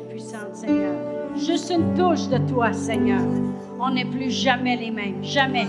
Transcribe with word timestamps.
puissante, 0.00 0.54
Seigneur. 0.54 0.94
Juste 1.36 1.70
une 1.70 1.94
touche 1.94 2.28
de 2.28 2.38
toi, 2.50 2.72
Seigneur. 2.72 3.22
On 3.80 3.90
n'est 3.90 4.04
plus 4.04 4.30
jamais 4.30 4.76
les 4.76 4.90
mêmes. 4.90 5.22
Jamais. 5.22 5.66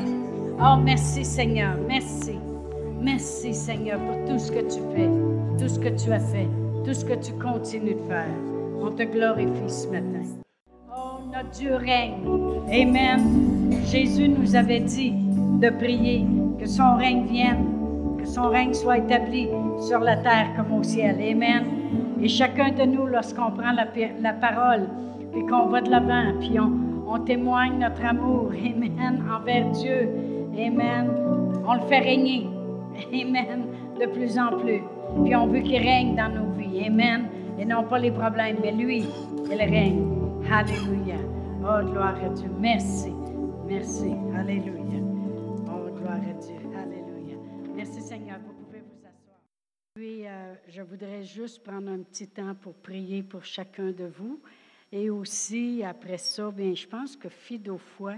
Oh, 0.60 0.78
merci 0.84 1.26
Seigneur. 1.26 1.76
Merci. 1.88 2.34
Merci 3.02 3.54
Seigneur 3.54 4.00
pour 4.00 4.26
tout 4.26 4.40
ce 4.40 4.52
que 4.52 4.60
tu 4.60 4.80
fais, 4.96 5.10
tout 5.58 5.68
ce 5.68 5.80
que 5.80 5.90
tu 5.90 6.12
as 6.12 6.20
fait, 6.20 6.48
tout 6.86 6.94
ce 6.94 7.04
que 7.04 7.14
tu 7.14 7.34
continues 7.34 7.96
de 7.96 8.08
faire. 8.08 8.34
On 8.82 8.92
te 8.92 9.04
glorifie 9.04 9.70
ce 9.70 9.88
matin. 9.88 10.24
Oh, 10.90 11.20
notre 11.34 11.50
Dieu 11.50 11.76
règne. 11.76 12.24
Amen. 12.72 13.82
Jésus 13.86 14.30
nous 14.30 14.56
avait 14.56 14.80
dit 14.80 15.14
de 15.60 15.70
prier 15.70 16.26
que 16.60 16.66
son 16.66 16.96
règne 16.96 17.26
vienne, 17.26 17.66
que 18.20 18.26
son 18.26 18.50
règne 18.50 18.74
soit 18.74 19.00
établi 19.00 19.50
sur 19.88 20.00
la 20.00 20.18
terre 20.18 20.50
comme 20.56 20.78
au 20.78 20.84
ciel. 20.84 21.16
Amen. 21.20 21.83
Et 22.24 22.30
chacun 22.30 22.72
de 22.72 22.84
nous, 22.84 23.06
lorsqu'on 23.06 23.52
prend 23.52 23.74
la, 23.74 23.86
la 24.22 24.34
parole, 24.34 24.88
puis 25.34 25.46
qu'on 25.46 25.66
va 25.68 25.82
de 25.82 25.90
l'avant, 25.92 26.40
puis 26.40 26.58
on, 26.58 26.72
on 27.06 27.20
témoigne 27.20 27.80
notre 27.80 28.06
amour, 28.06 28.52
Amen, 28.66 29.24
envers 29.30 29.70
Dieu, 29.72 30.10
Amen, 30.58 31.12
on 31.68 31.74
le 31.74 31.82
fait 31.82 32.00
régner. 32.00 32.48
Amen. 33.14 33.66
De 34.00 34.06
plus 34.08 34.38
en 34.38 34.58
plus. 34.60 34.82
Puis 35.24 35.36
on 35.36 35.48
veut 35.48 35.60
qu'il 35.60 35.78
règne 35.78 36.16
dans 36.16 36.30
nos 36.30 36.52
vies. 36.52 36.86
Amen. 36.88 37.26
Et 37.60 37.66
non 37.66 37.84
pas 37.84 38.00
les 38.00 38.12
problèmes, 38.12 38.58
mais 38.62 38.72
lui, 38.72 39.06
il 39.52 39.58
règne. 39.58 40.04
Alléluia. 40.52 41.16
Oh, 41.62 41.86
gloire 41.92 42.16
à 42.24 42.30
Dieu. 42.30 42.50
Merci. 42.60 43.14
Merci. 43.68 44.14
Alléluia. 44.38 45.02
Oh, 45.68 45.90
gloire 45.98 46.16
à 46.16 46.34
Dieu. 46.42 46.56
Alléluia. 46.76 47.38
Merci 47.76 48.02
Seigneur. 48.02 48.38
Puis, 49.96 50.26
euh, 50.26 50.56
je 50.70 50.82
voudrais 50.82 51.22
juste 51.22 51.64
prendre 51.64 51.88
un 51.92 52.00
petit 52.00 52.28
temps 52.28 52.56
pour 52.60 52.74
prier 52.74 53.22
pour 53.22 53.46
chacun 53.46 53.92
de 53.92 54.06
vous. 54.06 54.40
Et 54.92 55.12
aussi, 55.12 55.84
après 55.84 56.18
ça, 56.18 56.50
bien, 56.50 56.74
je 56.74 56.88
pense 56.88 57.16
que 57.16 57.30
Fido 57.30 57.78
Foi 57.78 58.16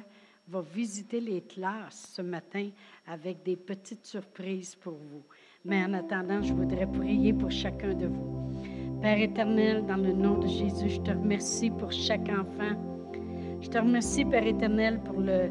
va 0.48 0.62
visiter 0.62 1.20
les 1.20 1.42
classes 1.42 2.14
ce 2.16 2.22
matin 2.22 2.70
avec 3.06 3.44
des 3.44 3.58
petites 3.58 4.06
surprises 4.06 4.74
pour 4.76 4.94
vous. 4.94 5.24
Mais 5.66 5.84
en 5.84 5.92
attendant, 5.92 6.42
je 6.42 6.54
voudrais 6.54 6.88
prier 6.88 7.34
pour 7.34 7.52
chacun 7.52 7.94
de 7.94 8.08
vous. 8.08 8.54
Père 9.02 9.20
éternel, 9.20 9.86
dans 9.86 9.98
le 9.98 10.14
nom 10.14 10.38
de 10.38 10.48
Jésus, 10.48 10.92
je 10.92 11.02
te 11.02 11.12
remercie 11.12 11.72
pour 11.72 11.92
chaque 11.92 12.30
enfant. 12.30 13.12
Je 13.60 13.68
te 13.68 13.78
remercie, 13.78 14.24
Père 14.24 14.48
éternel, 14.48 15.02
pour 15.04 15.20
le, 15.20 15.50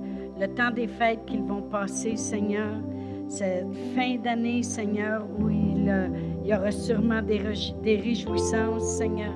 temps 0.56 0.70
des 0.70 0.88
fêtes 0.88 1.26
qu'ils 1.26 1.42
vont 1.42 1.68
passer, 1.68 2.16
Seigneur. 2.16 2.80
Cette 3.28 3.74
fin 3.94 4.16
d'année, 4.16 4.62
Seigneur, 4.62 5.26
où 5.38 5.50
il, 5.84 5.90
euh, 5.90 6.08
il, 6.42 6.50
y 6.50 6.54
aura 6.54 6.70
sûrement 6.70 7.22
des, 7.22 7.40
des 7.82 7.96
réjouissances, 7.96 8.84
Seigneur. 8.84 9.32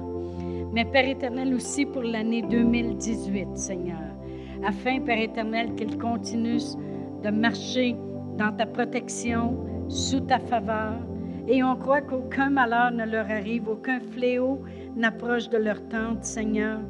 Mais 0.73 0.85
Père 0.85 1.09
éternel 1.09 1.55
aussi 1.55 1.87
pour 1.87 2.03
l'année 2.03 2.43
2018, 2.43 3.57
Seigneur. 3.57 3.99
Afin, 4.65 5.01
Père 5.01 5.21
éternel, 5.21 5.75
qu'ils 5.75 5.97
continuent 5.99 6.77
de 7.23 7.31
marcher 7.31 7.97
dans 8.37 8.53
ta 8.53 8.67
protection, 8.67 9.57
sous 9.89 10.21
ta 10.21 10.39
faveur. 10.39 10.95
Et 11.47 11.63
on 11.63 11.77
croit 11.77 12.03
qu'aucun 12.03 12.51
malheur 12.51 12.91
ne 12.91 13.05
leur 13.05 13.31
arrive, 13.31 13.69
aucun 13.69 14.01
fléau 14.01 14.61
n'approche 14.97 15.49
de 15.49 15.57
leur 15.57 15.81
tente, 15.89 16.25
Seigneur. 16.25 16.81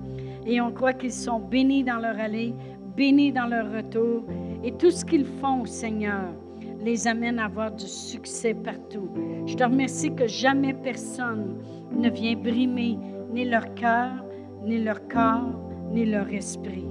Et 0.47 0.61
on 0.61 0.73
croit 0.73 0.95
qu'ils 0.95 1.13
sont 1.13 1.39
bénis 1.39 1.85
dans 1.85 1.99
leur 1.99 2.19
allée, 2.19 2.55
bénis 2.97 3.33
dans 3.33 3.47
leur 3.47 3.73
retour. 3.73 4.25
Et 4.65 4.73
tout 4.73 4.91
ce 4.91 5.05
qu'ils 5.05 5.27
font, 5.27 5.65
Seigneur, 5.65 6.33
les 6.81 7.07
amène 7.07 7.39
à 7.39 7.47
avoir 7.47 7.73
du 7.73 7.87
succès 7.87 8.55
partout. 8.55 9.09
Je 9.47 9.55
te 9.55 9.65
remercie 9.65 10.15
que 10.15 10.27
jamais 10.27 10.75
personne 10.75 11.59
ne 11.93 12.11
vient 12.11 12.37
brimer 12.37 12.99
ni 13.31 13.45
leur 13.45 13.75
cœur, 13.75 14.25
ni 14.65 14.79
leur 14.83 15.07
corps, 15.09 15.53
ni 15.91 16.05
leur 16.07 16.29
esprit. 16.33 16.87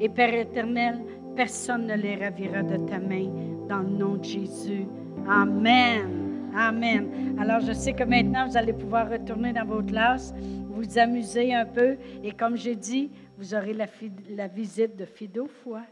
Et 0.00 0.08
Père 0.08 0.34
éternel, 0.34 1.00
personne 1.36 1.86
ne 1.86 1.94
les 1.94 2.16
ravira 2.16 2.62
de 2.62 2.76
ta 2.86 2.98
main 2.98 3.28
dans 3.68 3.80
le 3.80 3.88
nom 3.88 4.16
de 4.16 4.24
Jésus. 4.24 4.86
Amen. 5.28 6.50
Amen. 6.54 7.36
Alors, 7.38 7.60
je 7.60 7.72
sais 7.72 7.94
que 7.94 8.04
maintenant, 8.04 8.46
vous 8.46 8.56
allez 8.56 8.74
pouvoir 8.74 9.10
retourner 9.10 9.52
dans 9.52 9.64
vos 9.64 9.82
classes, 9.82 10.34
vous 10.68 10.98
amuser 10.98 11.54
un 11.54 11.64
peu. 11.64 11.96
Et 12.22 12.32
comme 12.32 12.56
j'ai 12.56 12.76
dit, 12.76 13.10
vous 13.38 13.54
aurez 13.54 13.72
la, 13.72 13.86
la 14.30 14.48
visite 14.48 14.96
de 14.96 15.04
Fido 15.06 15.46
Foi. 15.46 15.82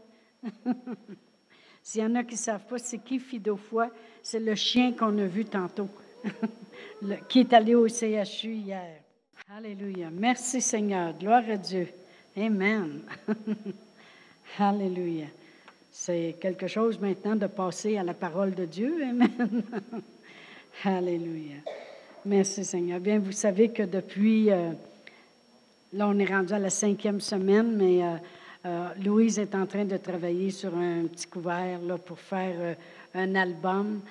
S'il 1.83 2.01
y 2.01 2.05
en 2.05 2.15
a 2.15 2.23
qui 2.23 2.35
ne 2.35 2.39
savent 2.39 2.65
pas 2.67 2.77
c'est 2.77 2.99
qui 2.99 3.19
Fido 3.19 3.57
Foi, 3.57 3.89
c'est 4.21 4.39
le 4.39 4.55
chien 4.55 4.93
qu'on 4.93 5.17
a 5.17 5.25
vu 5.25 5.45
tantôt, 5.45 5.89
qui 7.29 7.39
est 7.39 7.53
allé 7.53 7.75
au 7.75 7.87
CHU 7.87 8.53
hier. 8.53 9.01
Alléluia. 9.53 10.09
Merci 10.11 10.61
Seigneur. 10.61 11.13
Gloire 11.17 11.43
à 11.49 11.57
Dieu. 11.57 11.87
Amen. 12.37 13.01
Alléluia. 14.57 15.25
C'est 15.91 16.37
quelque 16.39 16.67
chose 16.67 16.99
maintenant 16.99 17.35
de 17.35 17.47
passer 17.47 17.97
à 17.97 18.03
la 18.03 18.13
parole 18.13 18.55
de 18.55 18.65
Dieu. 18.65 19.03
Amen. 19.03 19.63
Alléluia. 20.85 21.57
Merci 22.23 22.63
Seigneur. 22.63 22.99
Bien, 22.99 23.19
vous 23.19 23.33
savez 23.33 23.69
que 23.69 23.83
depuis, 23.83 24.51
euh, 24.51 24.71
là 25.91 26.07
on 26.07 26.17
est 26.17 26.25
rendu 26.25 26.53
à 26.53 26.59
la 26.59 26.69
cinquième 26.69 27.19
semaine, 27.19 27.75
mais 27.75 28.03
euh, 28.03 28.15
euh, 28.65 28.87
Louise 29.03 29.39
est 29.39 29.55
en 29.55 29.65
train 29.65 29.85
de 29.85 29.97
travailler 29.97 30.51
sur 30.51 30.75
un 30.75 31.03
petit 31.05 31.27
couvert 31.27 31.79
là, 31.81 31.97
pour 31.97 32.19
faire 32.19 32.75
un 33.13 33.35
album 33.35 34.01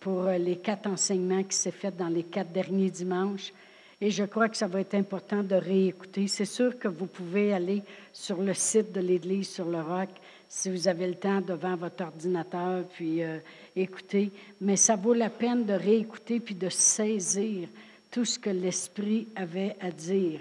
pour 0.00 0.24
les 0.24 0.56
quatre 0.56 0.88
enseignements 0.88 1.42
qui 1.42 1.56
s'est 1.56 1.70
fait 1.70 1.96
dans 1.96 2.08
les 2.08 2.22
quatre 2.22 2.52
derniers 2.52 2.90
dimanches. 2.90 3.52
Et 4.00 4.10
je 4.10 4.24
crois 4.24 4.48
que 4.48 4.56
ça 4.56 4.68
va 4.68 4.80
être 4.80 4.94
important 4.94 5.42
de 5.42 5.56
réécouter. 5.56 6.28
C'est 6.28 6.44
sûr 6.44 6.78
que 6.78 6.86
vous 6.86 7.06
pouvez 7.06 7.52
aller 7.52 7.82
sur 8.12 8.40
le 8.40 8.54
site 8.54 8.92
de 8.92 9.00
l'Église 9.00 9.48
sur 9.48 9.68
le 9.68 9.80
roc 9.80 10.08
si 10.48 10.70
vous 10.70 10.88
avez 10.88 11.06
le 11.06 11.14
temps 11.14 11.40
devant 11.40 11.76
votre 11.76 12.02
ordinateur, 12.02 12.84
puis 12.94 13.22
euh, 13.22 13.38
écouter. 13.76 14.30
Mais 14.60 14.76
ça 14.76 14.96
vaut 14.96 15.14
la 15.14 15.28
peine 15.28 15.66
de 15.66 15.74
réécouter 15.74 16.40
puis 16.40 16.54
de 16.54 16.68
saisir 16.68 17.68
tout 18.10 18.24
ce 18.24 18.38
que 18.38 18.50
l'Esprit 18.50 19.28
avait 19.36 19.76
à 19.80 19.90
dire 19.90 20.40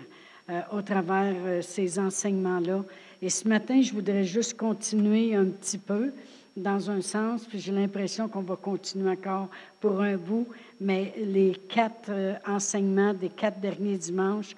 euh, 0.50 0.62
au 0.72 0.82
travers 0.82 1.36
euh, 1.46 1.62
ces 1.62 2.00
enseignements-là. 2.00 2.84
Et 3.22 3.30
ce 3.30 3.48
matin, 3.48 3.82
je 3.82 3.94
voudrais 3.94 4.24
juste 4.24 4.56
continuer 4.58 5.36
un 5.36 5.46
petit 5.46 5.78
peu 5.78 6.12
dans 6.56 6.90
un 6.90 7.02
sens, 7.02 7.46
puis 7.46 7.60
j'ai 7.60 7.72
l'impression 7.72 8.28
qu'on 8.28 8.42
va 8.42 8.56
continuer 8.56 9.12
encore 9.12 9.50
pour 9.80 10.02
un 10.02 10.18
bout, 10.18 10.48
mais 10.82 11.14
les 11.18 11.54
quatre 11.70 12.12
enseignements 12.48 13.14
des 13.14 13.30
quatre 13.30 13.60
derniers 13.60 13.98
dimanches 13.98 14.56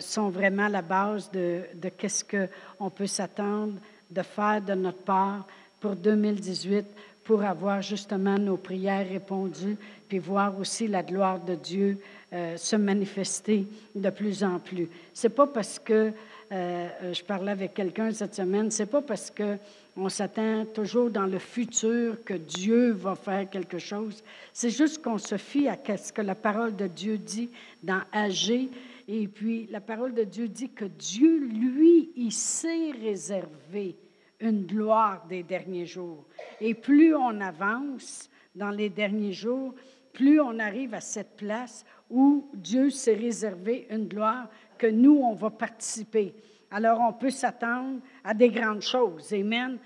sont 0.00 0.30
vraiment 0.30 0.68
la 0.68 0.80
base 0.80 1.30
de, 1.30 1.60
de 1.74 1.88
qu'est-ce 1.90 2.24
qu'on 2.24 2.88
peut 2.90 3.06
s'attendre 3.06 3.74
de 4.10 4.22
faire 4.22 4.62
de 4.62 4.74
notre 4.74 5.02
part 5.02 5.46
pour 5.80 5.96
2018 5.96 6.86
pour 7.24 7.42
avoir 7.42 7.80
justement 7.80 8.38
nos 8.38 8.56
prières 8.56 9.08
répondues, 9.08 9.76
puis 10.08 10.18
voir 10.18 10.58
aussi 10.58 10.86
la 10.86 11.02
gloire 11.02 11.40
de 11.40 11.54
Dieu 11.54 11.98
euh, 12.34 12.56
se 12.56 12.74
manifester 12.74 13.64
de 13.94 14.10
plus 14.10 14.42
en 14.42 14.58
plus. 14.58 14.88
C'est 15.12 15.28
pas 15.28 15.46
parce 15.46 15.78
que 15.78 16.10
euh, 16.52 17.12
je 17.12 17.22
parlais 17.22 17.52
avec 17.52 17.74
quelqu'un 17.74 18.12
cette 18.12 18.34
semaine, 18.34 18.70
c'est 18.70 18.86
pas 18.86 19.02
parce 19.02 19.30
que 19.30 19.56
on 19.96 20.08
s'attend 20.08 20.64
toujours 20.66 21.10
dans 21.10 21.26
le 21.26 21.38
futur 21.38 22.24
que 22.24 22.34
Dieu 22.34 22.90
va 22.90 23.14
faire 23.14 23.48
quelque 23.48 23.78
chose. 23.78 24.24
C'est 24.52 24.70
juste 24.70 25.00
qu'on 25.02 25.18
se 25.18 25.36
fie 25.36 25.68
à 25.68 25.78
ce 25.96 26.12
que 26.12 26.22
la 26.22 26.34
parole 26.34 26.74
de 26.74 26.88
Dieu 26.88 27.16
dit 27.16 27.50
dans 27.82 28.00
Agé. 28.10 28.68
Et 29.06 29.28
puis, 29.28 29.68
la 29.70 29.80
parole 29.80 30.14
de 30.14 30.24
Dieu 30.24 30.48
dit 30.48 30.70
que 30.70 30.86
Dieu, 30.86 31.38
lui, 31.38 32.10
il 32.16 32.32
sait 32.32 32.90
réserver 33.00 33.94
une 34.40 34.66
gloire 34.66 35.24
des 35.28 35.44
derniers 35.44 35.86
jours. 35.86 36.24
Et 36.60 36.74
plus 36.74 37.14
on 37.14 37.40
avance 37.40 38.28
dans 38.56 38.70
les 38.70 38.88
derniers 38.88 39.32
jours, 39.32 39.74
plus 40.12 40.40
on 40.40 40.58
arrive 40.58 40.94
à 40.94 41.00
cette 41.00 41.36
place 41.36 41.84
où 42.10 42.48
Dieu 42.54 42.90
s'est 42.90 43.14
réservé 43.14 43.86
une 43.90 44.06
gloire 44.06 44.48
que 44.78 44.86
nous, 44.86 45.16
on 45.16 45.34
va 45.34 45.50
participer. 45.50 46.34
Alors, 46.70 47.00
on 47.00 47.12
peut 47.12 47.30
s'attendre 47.30 48.00
à 48.22 48.34
des 48.34 48.48
grandes 48.48 48.82
choses. 48.82 49.32
Amen. 49.32 49.78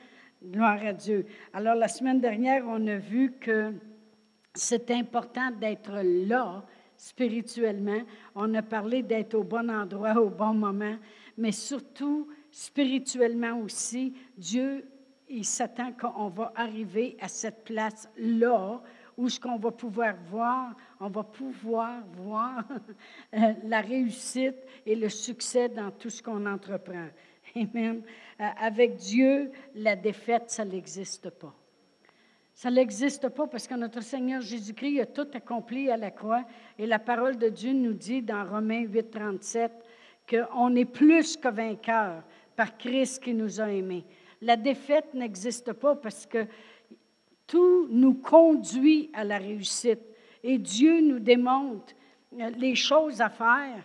Gloire 0.43 0.85
à 0.85 0.93
Dieu. 0.93 1.27
Alors, 1.53 1.75
la 1.75 1.89
semaine 1.89 2.21
dernière, 2.21 2.65
on 2.67 2.87
a 2.87 2.97
vu 2.97 3.33
que 3.41 3.73
c'est 4.55 4.91
important 4.91 5.51
d'être 5.51 6.01
là 6.03 6.65
spirituellement. 6.97 8.01
On 8.35 8.53
a 8.55 8.63
parlé 8.63 9.03
d'être 9.03 9.35
au 9.35 9.45
bon 9.45 9.71
endroit, 9.71 10.15
au 10.15 10.31
bon 10.31 10.55
moment, 10.55 10.97
mais 11.37 11.53
surtout 11.53 12.29
spirituellement 12.51 13.61
aussi, 13.61 14.15
Dieu, 14.37 14.85
il 15.29 15.45
s'attend 15.45 15.93
qu'on 15.93 16.29
va 16.29 16.53
arriver 16.57 17.17
à 17.21 17.29
cette 17.29 17.65
place-là 17.65 18.83
où 19.19 19.29
ce 19.29 19.39
qu'on 19.39 19.57
va 19.59 19.73
pouvoir 19.73 20.15
voir, 20.31 20.75
on 21.01 21.09
va 21.09 21.25
pouvoir 21.25 22.03
voir 22.15 22.65
euh, 23.35 23.53
la 23.65 23.81
réussite 23.81 24.57
et 24.87 24.95
le 24.95 25.09
succès 25.09 25.69
dans 25.69 25.91
tout 25.91 26.09
ce 26.09 26.23
qu'on 26.23 26.47
entreprend. 26.47 27.09
Amen. 27.57 28.03
Euh, 28.41 28.45
avec 28.61 28.95
Dieu, 28.95 29.51
la 29.75 29.97
défaite, 29.97 30.45
ça 30.47 30.65
n'existe 30.65 31.31
pas. 31.31 31.53
Ça 32.55 32.71
n'existe 32.71 33.29
pas 33.29 33.49
parce 33.49 33.67
que 33.67 33.75
notre 33.75 34.03
Seigneur 34.03 34.41
Jésus-Christ 34.41 35.01
a 35.01 35.07
tout 35.07 35.29
accompli 35.35 35.91
à 35.91 35.97
la 35.97 36.13
croix. 36.13 36.45
Et 36.79 36.87
la 36.87 37.01
parole 37.01 37.39
de 37.39 37.49
Dieu 37.49 37.73
nous 37.73 37.95
dit 37.95 38.23
dans 38.23 38.49
Romains 38.49 38.85
8, 38.85 39.11
37 39.11 39.73
qu'on 40.31 40.77
est 40.77 40.85
plus 40.85 41.37
que 41.37 41.49
vainqueur 41.49 42.23
par 42.55 42.77
Christ 42.77 43.23
qui 43.23 43.35
nous 43.35 43.61
a 43.61 43.71
aimés. 43.71 44.05
La 44.43 44.57
défaite 44.57 45.15
n'existe 45.15 45.73
pas 45.73 45.97
parce 45.97 46.27
que 46.27 46.47
tout 47.49 47.89
nous 47.91 48.15
conduit 48.15 49.11
à 49.13 49.25
la 49.25 49.39
réussite. 49.39 50.01
Et 50.45 50.59
Dieu 50.59 51.01
nous 51.01 51.19
démontre 51.19 51.95
euh, 52.39 52.51
les 52.51 52.77
choses 52.77 53.21
à 53.21 53.29
faire 53.29 53.83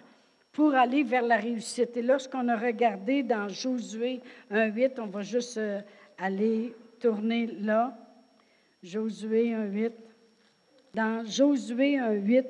pour 0.52 0.76
aller 0.76 1.04
vers 1.04 1.24
la 1.24 1.38
réussite. 1.38 1.98
Et 1.98 2.04
lorsqu'on 2.04 2.48
a 2.50 2.56
regardé 2.56 3.24
dans 3.24 3.48
Josué 3.48 4.22
1.8, 4.52 5.00
on 5.00 5.08
va 5.08 5.22
juste 5.22 5.58
euh, 5.58 5.82
aller 6.20 6.76
tourner 7.00 7.48
là. 7.48 7.98
Josué 8.84 9.48
1.8. 9.48 9.92
Dans 10.94 11.26
Josué 11.26 11.96
1.8, 11.96 12.46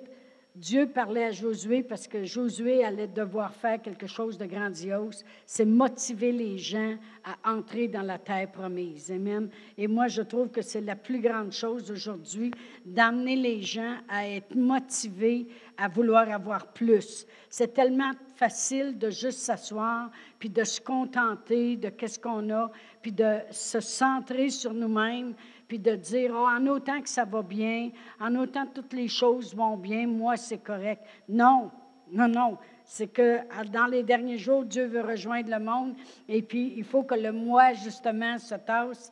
Dieu 0.56 0.88
parlait 0.88 1.26
à 1.26 1.32
Josué 1.32 1.82
parce 1.82 2.08
que 2.08 2.26
Josué 2.26 2.84
allait 2.84 3.08
devoir 3.08 3.52
faire 3.56 3.82
quelque 3.82 4.06
chose 4.06 4.38
de 4.38 4.46
grandiose, 4.46 5.26
c'est 5.48 5.66
motiver 5.66 6.32
les 6.32 6.60
gens 6.60 6.96
à 7.24 7.52
entrer 7.52 7.88
dans 7.88 8.04
la 8.04 8.20
terre 8.20 8.52
promise. 8.52 9.12
Amen. 9.12 9.50
Et 9.80 9.88
moi, 9.88 10.08
je 10.08 10.22
trouve 10.22 10.50
que 10.50 10.62
c'est 10.62 10.82
la 10.82 10.96
plus 10.96 11.20
grande 11.20 11.52
chose 11.52 11.90
aujourd'hui, 11.90 12.52
d'amener 12.86 13.36
les 13.36 13.64
gens 13.64 13.96
à 14.08 14.28
être 14.28 14.54
motivés 14.54 15.48
à 15.76 15.88
vouloir 15.88 16.30
avoir 16.30 16.68
plus. 16.68 17.26
C'est 17.50 17.74
tellement 17.74 18.12
facile 18.36 18.96
de 19.00 19.10
juste 19.10 19.40
s'asseoir, 19.40 20.12
puis 20.38 20.50
de 20.50 20.64
se 20.64 20.80
contenter 20.80 21.78
de 21.78 21.90
qu'est-ce 21.90 22.20
qu'on 22.20 22.52
a, 22.52 22.72
puis 23.02 23.12
de 23.12 23.38
se 23.50 23.80
centrer 23.80 24.52
sur 24.52 24.72
nous-mêmes, 24.72 25.34
puis 25.68 25.80
de 25.80 25.96
dire, 25.96 26.32
oh, 26.34 26.46
en 26.48 26.66
autant 26.68 27.02
que 27.02 27.10
ça 27.10 27.26
va 27.26 27.42
bien, 27.42 27.92
en 28.20 28.36
autant 28.36 28.66
que 28.66 28.74
toutes 28.74 28.94
les 28.94 29.08
choses 29.08 29.56
vont 29.56 29.78
bien, 29.78 30.08
moi, 30.08 30.38
c'est 30.38 30.64
correct. 30.64 31.04
Non, 31.28 31.72
non, 32.12 32.28
non. 32.28 32.58
C'est 32.86 33.08
que 33.08 33.40
dans 33.72 33.88
les 33.88 34.04
derniers 34.04 34.38
jours, 34.38 34.66
Dieu 34.66 34.86
veut 34.86 35.02
rejoindre 35.02 35.50
le 35.50 35.60
monde 35.60 35.96
et 36.28 36.42
puis 36.42 36.74
il 36.76 36.84
faut 36.84 37.04
que 37.04 37.16
le 37.16 37.32
moi, 37.32 37.74
justement, 37.74 38.38
se 38.38 38.56
tasse. 38.56 39.12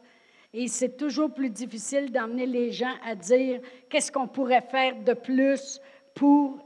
Et 0.53 0.67
c'est 0.67 0.97
toujours 0.97 1.33
plus 1.33 1.49
difficile 1.49 2.11
d'emmener 2.11 2.45
les 2.45 2.71
gens 2.71 2.93
à 3.05 3.15
dire 3.15 3.61
qu'est-ce 3.89 4.11
qu'on 4.11 4.27
pourrait 4.27 4.61
faire 4.69 4.95
de 5.01 5.13
plus 5.13 5.79
pour 6.13 6.59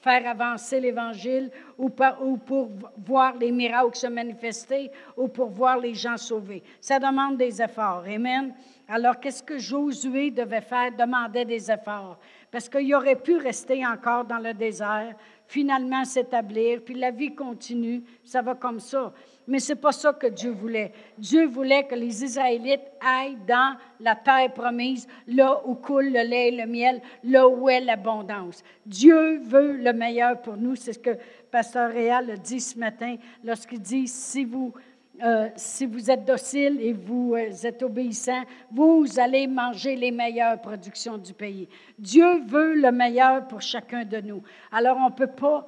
faire 0.00 0.26
avancer 0.26 0.80
l'Évangile 0.80 1.50
ou, 1.76 1.88
pour 1.90 2.70
voir 2.98 3.36
les 3.36 3.52
miracles 3.52 3.96
se 3.96 4.06
manifester 4.06 4.90
ou 5.16 5.28
pour 5.28 5.48
voir 5.50 5.78
les 5.78 5.94
gens 5.94 6.16
sauvés. 6.16 6.62
Ça 6.80 6.98
demande 6.98 7.36
des 7.36 7.60
efforts. 7.60 8.04
Amen. 8.06 8.54
Alors, 8.90 9.20
qu'est-ce 9.20 9.42
que 9.42 9.58
Josué 9.58 10.30
devait 10.30 10.62
faire? 10.62 10.90
Demandait 10.96 11.44
des 11.44 11.70
efforts. 11.70 12.18
Parce 12.50 12.70
qu'il 12.70 12.94
aurait 12.94 13.20
pu 13.20 13.36
rester 13.36 13.86
encore 13.86 14.24
dans 14.24 14.38
le 14.38 14.54
désert, 14.54 15.14
finalement 15.46 16.06
s'établir, 16.06 16.80
puis 16.82 16.94
la 16.94 17.10
vie 17.10 17.34
continue. 17.34 18.02
Ça 18.24 18.40
va 18.40 18.54
comme 18.54 18.80
ça. 18.80 19.12
Mais 19.46 19.58
ce 19.58 19.72
n'est 19.72 19.78
pas 19.78 19.92
ça 19.92 20.14
que 20.14 20.28
Dieu 20.28 20.52
voulait. 20.52 20.92
Dieu 21.18 21.46
voulait 21.46 21.86
que 21.86 21.94
les 21.94 22.24
Israélites 22.24 22.88
aillent 23.00 23.38
dans 23.46 23.76
la 24.00 24.16
terre 24.16 24.52
promise, 24.54 25.06
là 25.26 25.60
où 25.66 25.74
coule 25.74 26.06
le 26.06 26.22
lait 26.26 26.48
et 26.48 26.56
le 26.56 26.66
miel, 26.66 27.02
là 27.24 27.46
où 27.46 27.68
est 27.68 27.80
l'abondance. 27.80 28.62
Dieu 28.86 29.38
veut 29.40 29.76
le 29.76 29.92
meilleur 29.92 30.40
pour 30.40 30.56
nous. 30.56 30.76
C'est 30.76 30.94
ce 30.94 30.98
que 30.98 31.18
Pasteur 31.50 31.90
Réal 31.90 32.30
a 32.30 32.36
dit 32.38 32.60
ce 32.60 32.78
matin 32.78 33.16
lorsqu'il 33.44 33.80
dit, 33.80 34.08
si 34.08 34.46
vous, 34.46 34.72
euh, 35.22 35.48
si 35.56 35.86
vous 35.86 36.10
êtes 36.10 36.24
docile 36.24 36.78
et 36.80 36.92
vous 36.92 37.34
euh, 37.34 37.50
êtes 37.62 37.82
obéissant, 37.82 38.42
vous 38.70 39.06
allez 39.18 39.46
manger 39.46 39.96
les 39.96 40.10
meilleures 40.10 40.60
productions 40.60 41.18
du 41.18 41.32
pays. 41.34 41.68
Dieu 41.98 42.40
veut 42.46 42.74
le 42.74 42.92
meilleur 42.92 43.46
pour 43.48 43.60
chacun 43.60 44.04
de 44.04 44.20
nous. 44.20 44.42
Alors 44.70 44.96
on 44.98 45.10
ne 45.10 45.14
peut 45.14 45.26
pas, 45.26 45.66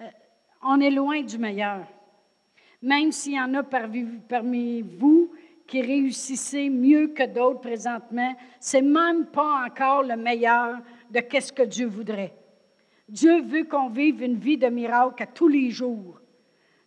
euh, 0.00 0.04
on 0.62 0.80
est 0.80 0.90
loin 0.90 1.22
du 1.22 1.38
meilleur 1.38 1.86
même 2.82 3.12
s'il 3.12 3.32
y 3.32 3.40
en 3.40 3.52
a 3.54 3.62
parmi 3.62 4.82
vous 4.82 5.32
qui 5.66 5.82
réussissez 5.82 6.70
mieux 6.70 7.08
que 7.08 7.26
d'autres 7.26 7.60
présentement, 7.60 8.36
c'est 8.60 8.82
même 8.82 9.26
pas 9.26 9.66
encore 9.66 10.04
le 10.04 10.16
meilleur 10.16 10.78
de 11.10 11.20
qu'est-ce 11.20 11.52
que 11.52 11.64
Dieu 11.64 11.86
voudrait. 11.86 12.32
Dieu 13.08 13.42
veut 13.42 13.64
qu'on 13.64 13.88
vive 13.88 14.22
une 14.22 14.38
vie 14.38 14.58
de 14.58 14.68
miracle 14.68 15.22
à 15.22 15.26
tous 15.26 15.48
les 15.48 15.70
jours. 15.70 16.20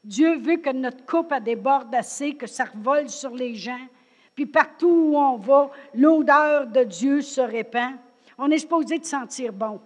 Dieu 0.09 0.39
veut 0.39 0.57
que 0.57 0.71
notre 0.71 1.05
coupe 1.05 1.31
a 1.31 1.39
déborde 1.39 1.93
assez, 1.93 2.33
que 2.33 2.47
ça 2.47 2.65
revole 2.65 3.09
sur 3.09 3.29
les 3.29 3.53
gens. 3.53 3.85
Puis 4.33 4.47
partout 4.47 4.89
où 4.89 5.15
on 5.15 5.37
va, 5.37 5.69
l'odeur 5.93 6.65
de 6.65 6.83
Dieu 6.83 7.21
se 7.21 7.41
répand. 7.41 7.93
On 8.35 8.49
est 8.49 8.57
supposé 8.57 8.97
de 8.97 9.05
sentir 9.05 9.53
bon. 9.53 9.79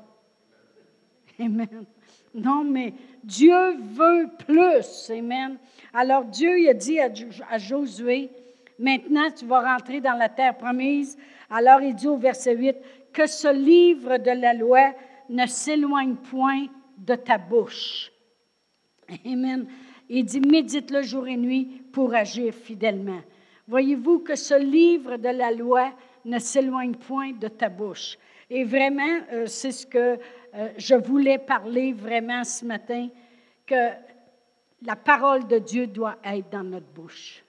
Amen. 1.38 1.86
Non, 2.34 2.64
mais 2.64 2.94
Dieu 3.22 3.76
veut 3.80 4.30
plus. 4.48 5.12
Amen. 5.12 5.58
Alors 5.94 6.24
Dieu 6.24 6.58
il 6.58 6.70
a 6.70 6.74
dit 6.74 7.02
à, 7.02 7.58
Josué, 7.58 8.32
maintenant 8.80 9.30
tu 9.30 9.46
vas 9.46 9.74
rentrer 9.74 10.00
dans 10.00 10.18
la 10.18 10.30
terre 10.30 10.58
promise. 10.58 11.18
Alors 11.50 11.82
il 11.82 11.96
dit 11.96 12.08
au 12.08 12.16
verset 12.16 12.56
8, 12.56 12.78
que 13.12 13.28
ce 13.28 13.54
livre 13.54 14.18
de 14.20 14.32
la 14.32 14.54
loi 14.54 14.94
ne 15.28 15.46
s'éloigne 15.48 16.16
point 16.16 16.68
de 16.98 17.16
ta 17.16 17.38
bouche. 17.38 18.10
Amen. 19.26 19.68
Il 20.10 20.26
dit, 20.26 20.42
médite-le 20.42 21.02
jour 21.02 21.28
et 21.28 21.38
nuit 21.38 21.84
pour 21.92 22.14
agir 22.14 22.54
fidèlement. 22.54 23.22
Voyez-vous 23.68 24.20
que 24.20 24.36
ce 24.36 24.60
livre 24.60 25.18
de 25.18 25.30
la 25.30 25.52
loi 25.52 25.92
ne 26.26 26.40
s'éloigne 26.40 26.96
point 26.96 27.32
de 27.32 27.48
ta 27.48 27.70
bouche. 27.70 28.18
Et 28.50 28.64
vraiment, 28.64 29.20
euh, 29.32 29.46
c'est 29.46 29.72
ce 29.72 29.86
que 29.86 30.18
euh, 30.56 30.70
je 30.78 30.96
voulais 30.96 31.38
parler 31.38 31.94
vraiment 31.94 32.44
ce 32.44 32.66
matin, 32.66 33.10
que 33.66 33.90
la 34.86 34.96
parole 34.96 35.48
de 35.48 35.60
Dieu 35.60 35.88
doit 35.88 36.18
être 36.24 36.50
dans 36.50 36.64
notre 36.64 36.88
bouche. 36.88 37.44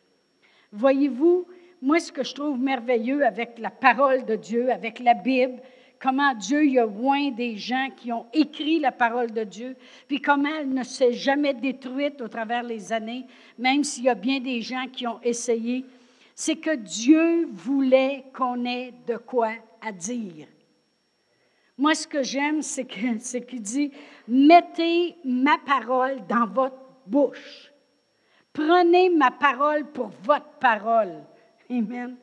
Voyez-vous, 0.72 1.46
moi, 1.82 1.98
ce 1.98 2.10
que 2.10 2.22
je 2.22 2.34
trouve 2.34 2.58
merveilleux 2.58 3.24
avec 3.26 3.58
la 3.58 3.70
parole 3.70 4.24
de 4.24 4.36
Dieu, 4.36 4.70
avec 4.70 5.00
la 5.00 5.14
Bible, 5.14 5.60
comment 6.04 6.34
Dieu 6.34 6.66
y 6.66 6.78
a 6.78 6.84
loin 6.84 7.30
des 7.30 7.56
gens 7.56 7.88
qui 7.96 8.12
ont 8.12 8.26
écrit 8.34 8.78
la 8.78 8.92
parole 8.92 9.32
de 9.32 9.42
Dieu, 9.42 9.74
puis 10.06 10.20
comment 10.20 10.54
elle 10.54 10.68
ne 10.68 10.82
s'est 10.82 11.14
jamais 11.14 11.54
détruite 11.54 12.20
au 12.20 12.28
travers 12.28 12.62
les 12.62 12.92
années, 12.92 13.24
même 13.58 13.82
s'il 13.82 14.04
y 14.04 14.10
a 14.10 14.14
bien 14.14 14.38
des 14.38 14.60
gens 14.60 14.84
qui 14.92 15.06
ont 15.06 15.18
essayé, 15.22 15.86
c'est 16.34 16.56
que 16.56 16.76
Dieu 16.76 17.48
voulait 17.50 18.26
qu'on 18.34 18.66
ait 18.66 18.92
de 19.06 19.16
quoi 19.16 19.52
à 19.80 19.92
dire. 19.92 20.46
Moi, 21.78 21.94
ce 21.94 22.06
que 22.06 22.22
j'aime, 22.22 22.60
c'est 22.60 22.84
qu'il 23.46 23.62
dit, 23.62 23.90
mettez 24.28 25.16
ma 25.24 25.56
parole 25.56 26.18
dans 26.28 26.46
votre 26.46 26.76
bouche. 27.06 27.72
Prenez 28.52 29.08
ma 29.08 29.30
parole 29.30 29.86
pour 29.86 30.10
votre 30.22 30.58
parole. 30.60 31.24
Amen. 31.70 32.14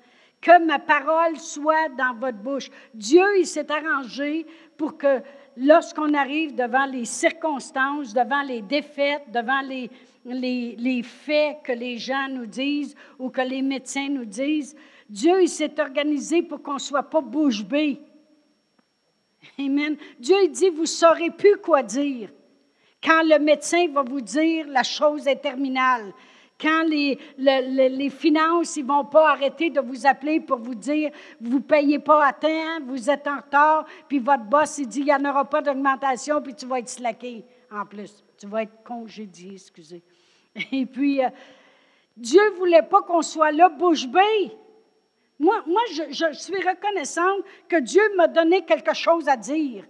Que 0.41 0.65
ma 0.65 0.79
parole 0.79 1.37
soit 1.37 1.89
dans 1.95 2.15
votre 2.15 2.39
bouche. 2.39 2.69
Dieu, 2.93 3.23
il 3.37 3.45
s'est 3.45 3.71
arrangé 3.71 4.45
pour 4.75 4.97
que 4.97 5.21
lorsqu'on 5.55 6.13
arrive 6.15 6.55
devant 6.55 6.85
les 6.85 7.05
circonstances, 7.05 8.13
devant 8.13 8.41
les 8.41 8.61
défaites, 8.61 9.31
devant 9.31 9.61
les, 9.61 9.89
les, 10.25 10.75
les, 10.77 11.03
faits 11.03 11.57
que 11.63 11.71
les 11.71 11.99
gens 11.99 12.27
nous 12.27 12.47
disent 12.47 12.95
ou 13.19 13.29
que 13.29 13.41
les 13.41 13.61
médecins 13.61 14.09
nous 14.09 14.25
disent, 14.25 14.75
Dieu, 15.07 15.43
il 15.43 15.49
s'est 15.49 15.79
organisé 15.79 16.41
pour 16.41 16.63
qu'on 16.63 16.75
ne 16.75 16.79
soit 16.79 17.09
pas 17.09 17.21
bouche 17.21 17.63
bée. 17.63 18.01
Amen. 19.59 19.97
Dieu, 20.19 20.37
il 20.43 20.51
dit, 20.51 20.69
vous 20.69 20.81
ne 20.81 20.85
saurez 20.85 21.29
plus 21.29 21.57
quoi 21.57 21.83
dire. 21.83 22.29
Quand 23.03 23.23
le 23.23 23.39
médecin 23.39 23.87
va 23.91 24.03
vous 24.03 24.21
dire 24.21 24.67
la 24.67 24.83
chose 24.83 25.27
est 25.27 25.41
terminale, 25.41 26.13
quand 26.61 26.83
les, 26.83 27.17
les, 27.37 28.09
finances 28.09 28.77
ne 28.77 28.83
vont 28.83 29.05
pas 29.05 29.31
arrêter 29.31 29.69
de 29.69 29.81
vous 29.81 30.05
appeler 30.05 30.39
pour 30.39 30.59
vous 30.59 30.75
dire 30.75 31.11
vous 31.39 31.57
ne 31.57 31.63
payez 31.63 31.99
pas 31.99 32.27
à 32.27 32.33
temps, 32.33 32.79
vous 32.85 33.09
êtes 33.09 33.27
en 33.27 33.37
retard, 33.37 33.85
puis 34.07 34.19
votre 34.19 34.43
boss 34.43 34.77
il 34.77 34.87
dit 34.87 34.99
il 34.99 35.05
n'y 35.05 35.13
en 35.13 35.25
aura 35.25 35.45
pas 35.45 35.61
d'augmentation, 35.61 36.41
puis 36.41 36.53
tu 36.53 36.65
vas 36.67 36.79
être 36.79 36.89
slacké 36.89 37.43
en 37.71 37.85
plus. 37.85 38.23
Tu 38.37 38.47
vas 38.47 38.63
être 38.63 38.83
congédié, 38.83 39.53
excusez. 39.53 40.03
Et 40.71 40.85
puis, 40.85 41.23
euh, 41.23 41.29
Dieu 42.15 42.41
ne 42.51 42.55
voulait 42.57 42.83
pas 42.83 43.01
qu'on 43.01 43.21
soit 43.21 43.51
là 43.51 43.69
bouche 43.69 44.07
bée. 44.07 44.51
Moi, 45.39 45.63
moi 45.65 45.81
je, 45.93 46.03
je 46.09 46.33
suis 46.33 46.57
reconnaissante 46.57 47.43
que 47.67 47.79
Dieu 47.79 48.03
m'a 48.15 48.27
donné 48.27 48.63
quelque 48.63 48.93
chose 48.93 49.27
à 49.27 49.35
dire. 49.35 49.85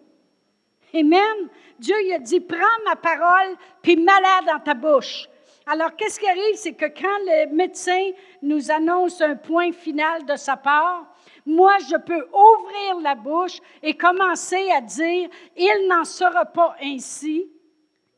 Amen. 0.93 1.49
Dieu 1.79 1.95
il 2.05 2.13
a 2.13 2.19
dit, 2.19 2.39
prends 2.39 2.59
ma 2.85 2.95
parole, 2.95 3.55
puis 3.81 3.95
malade 3.97 4.45
dans 4.47 4.59
ta 4.59 4.73
bouche. 4.73 5.27
Alors, 5.73 5.95
qu'est-ce 5.95 6.19
qui 6.19 6.27
arrive? 6.27 6.55
C'est 6.55 6.73
que 6.73 6.87
quand 6.87 7.17
le 7.25 7.55
médecin 7.55 8.11
nous 8.41 8.71
annonce 8.71 9.21
un 9.21 9.37
point 9.37 9.71
final 9.71 10.25
de 10.25 10.35
sa 10.35 10.57
part, 10.57 11.05
moi, 11.45 11.77
je 11.89 11.95
peux 11.95 12.27
ouvrir 12.27 12.99
la 13.01 13.15
bouche 13.15 13.57
et 13.81 13.93
commencer 13.93 14.69
à 14.75 14.81
dire, 14.81 15.29
il 15.55 15.87
n'en 15.87 16.03
sera 16.03 16.43
pas 16.43 16.75
ainsi, 16.83 17.49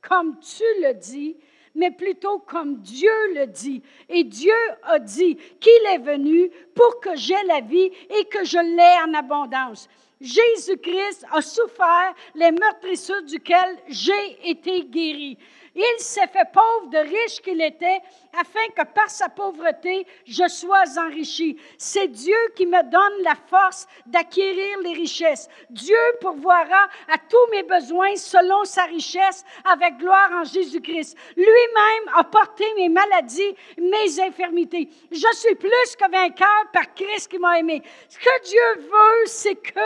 comme 0.01 0.39
tu 0.39 0.63
le 0.81 0.95
dis, 0.95 1.37
mais 1.75 1.91
plutôt 1.91 2.39
comme 2.39 2.77
Dieu 2.77 3.11
le 3.35 3.45
dit. 3.45 3.83
Et 4.09 4.23
Dieu 4.23 4.55
a 4.81 4.97
dit 4.97 5.35
qu'il 5.59 5.85
est 5.93 5.99
venu 5.99 6.49
pour 6.73 6.99
que 7.01 7.15
j'aie 7.15 7.43
la 7.45 7.61
vie 7.61 7.91
et 8.19 8.25
que 8.31 8.43
je 8.43 8.57
l'ai 8.57 9.07
en 9.07 9.13
abondance. 9.13 9.87
Jésus-Christ 10.21 11.25
a 11.31 11.41
souffert 11.41 12.13
les 12.35 12.51
meurtrissures 12.51 13.23
duquel 13.23 13.77
j'ai 13.87 14.49
été 14.49 14.85
guéri. 14.85 15.37
Il 15.75 15.95
s'est 15.97 16.27
fait 16.27 16.51
pauvre 16.53 16.89
de 16.91 16.99
riche 16.99 17.41
qu'il 17.41 17.59
était, 17.59 17.99
afin 18.39 18.67
que 18.75 18.85
par 18.93 19.09
sa 19.09 19.27
pauvreté, 19.27 20.05
je 20.25 20.47
sois 20.47 20.99
enrichi. 20.99 21.57
C'est 21.79 22.09
Dieu 22.09 22.37
qui 22.55 22.67
me 22.67 22.83
donne 22.83 23.23
la 23.23 23.33
force 23.47 23.87
d'acquérir 24.05 24.79
les 24.83 24.93
richesses. 24.93 25.49
Dieu 25.71 25.97
pourvoira 26.21 26.87
à 27.11 27.17
tous 27.17 27.51
mes 27.51 27.63
besoins 27.63 28.15
selon 28.15 28.65
sa 28.65 28.83
richesse, 28.83 29.43
avec 29.65 29.97
gloire 29.97 30.29
en 30.33 30.43
Jésus-Christ. 30.43 31.17
Lui-même 31.35 32.13
a 32.15 32.23
porté 32.23 32.65
mes 32.75 32.89
maladies, 32.89 33.55
mes 33.77 34.19
infirmités. 34.19 34.89
Je 35.11 35.35
suis 35.35 35.55
plus 35.55 35.95
que 35.97 36.11
vainqueur 36.11 36.69
par 36.71 36.93
Christ 36.93 37.31
qui 37.31 37.39
m'a 37.39 37.57
aimé. 37.57 37.81
Ce 38.09 38.19
que 38.19 38.43
Dieu 38.43 38.83
veut, 38.83 39.25
c'est 39.25 39.55
que 39.55 39.79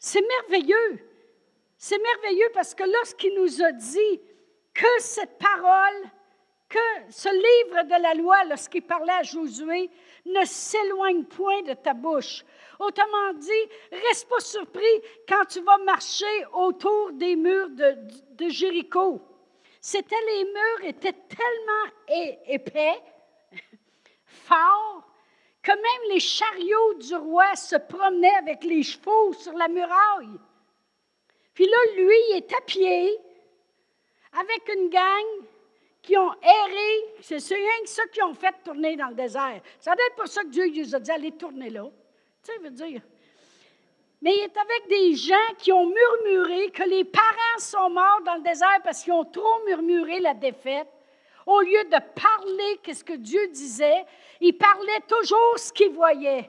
c'est 0.00 0.22
merveilleux. 0.22 0.98
C'est 1.76 1.98
merveilleux 1.98 2.50
parce 2.52 2.74
que 2.74 2.82
lorsqu'il 2.82 3.34
nous 3.34 3.62
a 3.62 3.70
dit, 3.70 4.20
que 4.74 5.00
cette 5.00 5.38
parole, 5.38 6.10
que 6.68 6.78
ce 7.10 7.28
livre 7.28 7.82
de 7.84 8.02
la 8.02 8.14
loi, 8.14 8.44
lorsqu'il 8.44 8.82
parlait 8.82 9.12
à 9.12 9.22
Josué, 9.22 9.90
ne 10.24 10.44
s'éloigne 10.44 11.24
point 11.24 11.62
de 11.62 11.74
ta 11.74 11.92
bouche. 11.92 12.44
Autrement 12.78 13.34
dit, 13.34 13.68
reste 14.08 14.28
pas 14.28 14.40
surpris 14.40 15.02
quand 15.28 15.44
tu 15.46 15.60
vas 15.60 15.78
marcher 15.78 16.46
autour 16.54 17.12
des 17.12 17.36
murs 17.36 17.70
de, 17.70 18.48
Jéricho. 18.48 19.20
C'était 19.82 20.16
les 20.26 20.44
murs 20.44 20.84
étaient 20.84 21.12
tellement 21.12 22.38
épais, 22.46 23.02
forts, 24.24 25.09
que 25.62 25.72
même 25.72 26.12
les 26.12 26.20
chariots 26.20 26.94
du 26.94 27.14
roi 27.16 27.54
se 27.54 27.76
promenaient 27.76 28.34
avec 28.38 28.64
les 28.64 28.82
chevaux 28.82 29.32
sur 29.34 29.52
la 29.52 29.68
muraille. 29.68 30.38
Puis 31.54 31.66
là, 31.66 31.76
lui, 31.96 32.14
il 32.30 32.36
est 32.38 32.52
à 32.54 32.60
pied, 32.62 33.18
avec 34.32 34.74
une 34.74 34.88
gang 34.88 35.46
qui 36.02 36.16
ont 36.16 36.32
erré. 36.42 37.14
C'est 37.20 37.54
rien 37.54 37.84
que 37.84 38.08
qui 38.08 38.22
ont 38.22 38.34
fait 38.34 38.54
tourner 38.64 38.96
dans 38.96 39.08
le 39.08 39.14
désert. 39.14 39.60
Ça 39.78 39.94
doit 39.94 40.06
être 40.06 40.16
pour 40.16 40.28
ça 40.28 40.42
que 40.42 40.48
Dieu 40.48 40.66
lui 40.66 40.94
a 40.94 40.98
dit 40.98 41.10
allez 41.10 41.32
tourner 41.32 41.70
là. 41.70 41.84
Tu 42.42 42.52
sais, 42.52 42.58
veut 42.58 42.70
dire. 42.70 43.02
Mais 44.22 44.34
il 44.34 44.40
est 44.40 44.56
avec 44.56 44.88
des 44.88 45.14
gens 45.14 45.54
qui 45.58 45.72
ont 45.72 45.86
murmuré 45.86 46.70
que 46.70 46.82
les 46.82 47.04
parents 47.04 47.58
sont 47.58 47.90
morts 47.90 48.20
dans 48.24 48.34
le 48.34 48.42
désert 48.42 48.80
parce 48.84 49.02
qu'ils 49.02 49.12
ont 49.12 49.24
trop 49.24 49.64
murmuré 49.66 50.20
la 50.20 50.34
défaite. 50.34 50.88
Au 51.50 51.62
lieu 51.62 51.82
de 51.82 51.98
parler 52.14 52.80
ce 52.94 53.02
que 53.02 53.14
Dieu 53.14 53.48
disait, 53.48 54.06
ils 54.40 54.56
parlaient 54.56 55.04
toujours 55.08 55.58
ce 55.58 55.72
qu'ils 55.72 55.92
voyaient. 55.92 56.48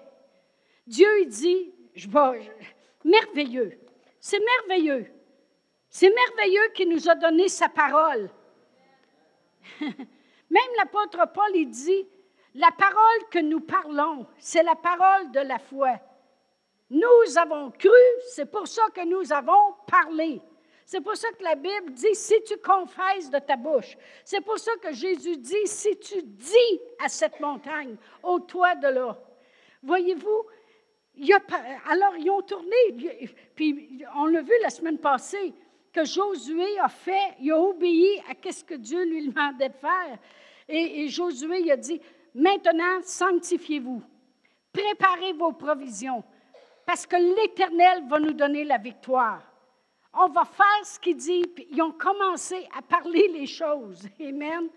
Dieu 0.86 1.08
il 1.22 1.28
dit, 1.28 1.74
je 1.96 2.08
vais, 2.08 2.52
merveilleux, 3.04 3.80
c'est 4.20 4.40
merveilleux. 4.40 5.08
C'est 5.90 6.14
merveilleux 6.14 6.70
qu'il 6.76 6.90
nous 6.90 7.10
a 7.10 7.16
donné 7.16 7.48
sa 7.50 7.68
parole. 7.68 8.30
Même 9.82 10.72
l'apôtre 10.78 11.26
Paul, 11.34 11.50
il 11.56 11.72
dit, 11.72 12.08
la 12.54 12.70
parole 12.72 13.30
que 13.32 13.40
nous 13.40 13.62
parlons, 13.62 14.28
c'est 14.38 14.62
la 14.62 14.76
parole 14.76 15.32
de 15.32 15.40
la 15.40 15.58
foi. 15.58 16.00
Nous 16.92 17.38
avons 17.40 17.72
cru, 17.72 17.90
c'est 18.36 18.52
pour 18.52 18.68
ça 18.68 18.84
que 18.94 19.04
nous 19.04 19.34
avons 19.34 19.74
parlé. 19.88 20.44
C'est 20.92 21.00
pour 21.00 21.16
ça 21.16 21.30
que 21.32 21.42
la 21.42 21.56
Bible 21.56 21.94
dit, 21.94 22.14
si 22.14 22.34
tu 22.44 22.58
confesses 22.58 23.30
de 23.30 23.40
ta 23.40 23.56
bouche. 23.56 23.98
C'est 24.26 24.42
pour 24.42 24.60
ça 24.60 24.74
que 24.84 24.92
Jésus 24.92 25.38
dit, 25.38 25.66
si 25.66 25.98
tu 25.98 26.22
dis 26.22 26.82
à 27.02 27.08
cette 27.08 27.40
montagne, 27.40 27.96
au 28.22 28.42
toit 28.42 28.76
de 28.76 28.90
là. 28.90 29.18
Voyez-vous, 29.82 30.46
alors 31.90 32.18
ils 32.18 32.30
ont 32.30 32.42
tourné, 32.42 32.76
puis 33.56 34.04
on 34.18 34.26
l'a 34.26 34.42
vu 34.42 34.52
la 34.62 34.70
semaine 34.70 34.98
passée, 34.98 35.54
que 35.94 36.04
Josué 36.04 36.78
a 36.80 36.90
fait, 36.90 37.38
il 37.40 37.54
a 37.54 37.58
obéi 37.58 38.22
à 38.30 38.52
ce 38.52 38.62
que 38.62 38.76
Dieu 38.76 39.06
lui 39.06 39.30
demandait 39.30 39.70
de 39.70 39.74
faire. 39.74 40.20
Et, 40.68 41.08
Josué 41.08 41.72
a 41.72 41.78
dit, 41.78 42.02
maintenant, 42.36 43.00
sanctifiez-vous, 43.02 44.04
préparez 44.74 45.32
vos 45.32 45.54
provisions, 45.54 46.22
parce 46.86 47.08
que 47.08 47.16
l'Éternel 47.16 48.04
va 48.10 48.20
nous 48.20 48.34
donner 48.34 48.66
la 48.66 48.78
victoire. 48.78 49.51
On 50.14 50.28
va 50.28 50.44
faire 50.44 50.86
ce 50.86 51.00
qu'il 51.00 51.16
dit, 51.16 51.44
puis 51.48 51.68
ils 51.72 51.82
ont 51.82 51.94
commencé 51.94 52.68
à 52.78 52.82
parler 52.82 53.30
les 53.30 53.48
choses. 53.48 54.08
Amen. 54.20 54.68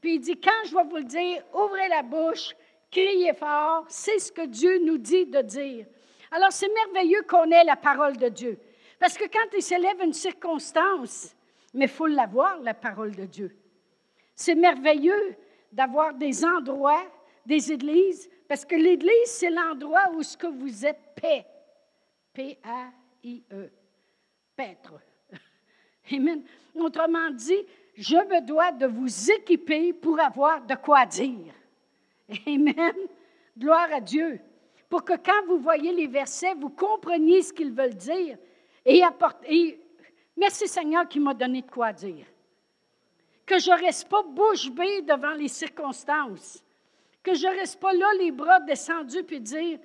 Puis 0.00 0.14
il 0.14 0.20
dit, 0.20 0.40
quand 0.40 0.66
je 0.66 0.74
vais 0.74 0.84
vous 0.84 0.96
le 0.96 1.04
dire, 1.04 1.42
ouvrez 1.54 1.88
la 1.88 2.02
bouche, 2.02 2.54
criez 2.90 3.34
fort, 3.34 3.84
c'est 3.88 4.18
ce 4.18 4.32
que 4.32 4.46
Dieu 4.46 4.78
nous 4.84 4.98
dit 4.98 5.26
de 5.26 5.42
dire. 5.42 5.86
Alors 6.30 6.50
c'est 6.50 6.72
merveilleux 6.72 7.22
qu'on 7.28 7.50
ait 7.50 7.64
la 7.64 7.76
parole 7.76 8.16
de 8.16 8.28
Dieu. 8.28 8.58
Parce 8.98 9.18
que 9.18 9.24
quand 9.24 9.54
il 9.54 9.62
s'élève 9.62 10.00
une 10.02 10.12
circonstance, 10.12 11.34
mais 11.74 11.84
il 11.84 11.90
faut 11.90 12.06
l'avoir, 12.06 12.58
la 12.60 12.74
parole 12.74 13.14
de 13.14 13.26
Dieu. 13.26 13.56
C'est 14.34 14.54
merveilleux 14.54 15.36
d'avoir 15.70 16.14
des 16.14 16.44
endroits, 16.44 17.04
des 17.44 17.72
églises, 17.72 18.30
parce 18.48 18.64
que 18.64 18.74
l'église, 18.74 19.26
c'est 19.26 19.50
l'endroit 19.50 20.10
où 20.14 20.22
ce 20.22 20.36
que 20.36 20.46
vous 20.46 20.86
êtes 20.86 21.00
paix. 21.20 21.46
P-A-I-E. 22.32 23.70
Autrement 26.74 27.30
dit, 27.30 27.66
je 27.96 28.16
me 28.16 28.40
dois 28.46 28.72
de 28.72 28.86
vous 28.86 29.30
équiper 29.30 29.92
pour 29.92 30.18
avoir 30.20 30.64
de 30.64 30.74
quoi 30.74 31.04
dire. 31.06 31.52
Amen. 32.46 32.94
Gloire 33.56 33.88
à 33.92 34.00
Dieu. 34.00 34.40
Pour 34.88 35.04
que 35.04 35.14
quand 35.14 35.46
vous 35.46 35.58
voyez 35.58 35.92
les 35.92 36.06
versets, 36.06 36.54
vous 36.54 36.70
compreniez 36.70 37.42
ce 37.42 37.52
qu'ils 37.52 37.72
veulent 37.72 37.94
dire 37.94 38.36
et, 38.84 39.02
apporter. 39.02 39.80
merci 40.36 40.66
Seigneur 40.66 41.06
qui 41.08 41.20
m'a 41.20 41.34
donné 41.34 41.62
de 41.62 41.70
quoi 41.70 41.92
dire. 41.92 42.26
Que 43.46 43.58
je 43.58 43.70
ne 43.70 43.80
reste 43.80 44.08
pas 44.08 44.22
bouche 44.22 44.70
bée 44.70 45.02
devant 45.02 45.32
les 45.32 45.48
circonstances. 45.48 46.62
Que 47.22 47.34
je 47.34 47.46
ne 47.46 47.52
reste 47.52 47.78
pas 47.80 47.92
là, 47.92 48.06
les 48.18 48.32
bras 48.32 48.60
descendus, 48.60 49.22
puis 49.22 49.40
dire 49.40 49.78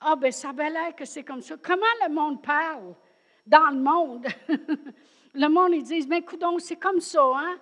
Ah, 0.00 0.16
ben 0.16 0.30
ça 0.30 0.50
avait 0.50 0.70
l'air 0.70 0.94
que 0.94 1.04
c'est 1.04 1.24
comme 1.24 1.42
ça. 1.42 1.56
Comment 1.62 1.84
le 2.06 2.12
monde 2.12 2.42
parle? 2.42 2.94
Dans 3.48 3.70
le 3.70 3.80
monde? 3.80 4.26
le 5.34 5.48
monde, 5.48 5.74
ils 5.74 5.82
disent 5.82 6.06
Mais 6.06 6.18
écoute, 6.18 6.44
c'est 6.58 6.76
comme 6.76 7.00
ça, 7.00 7.22
hein? 7.22 7.58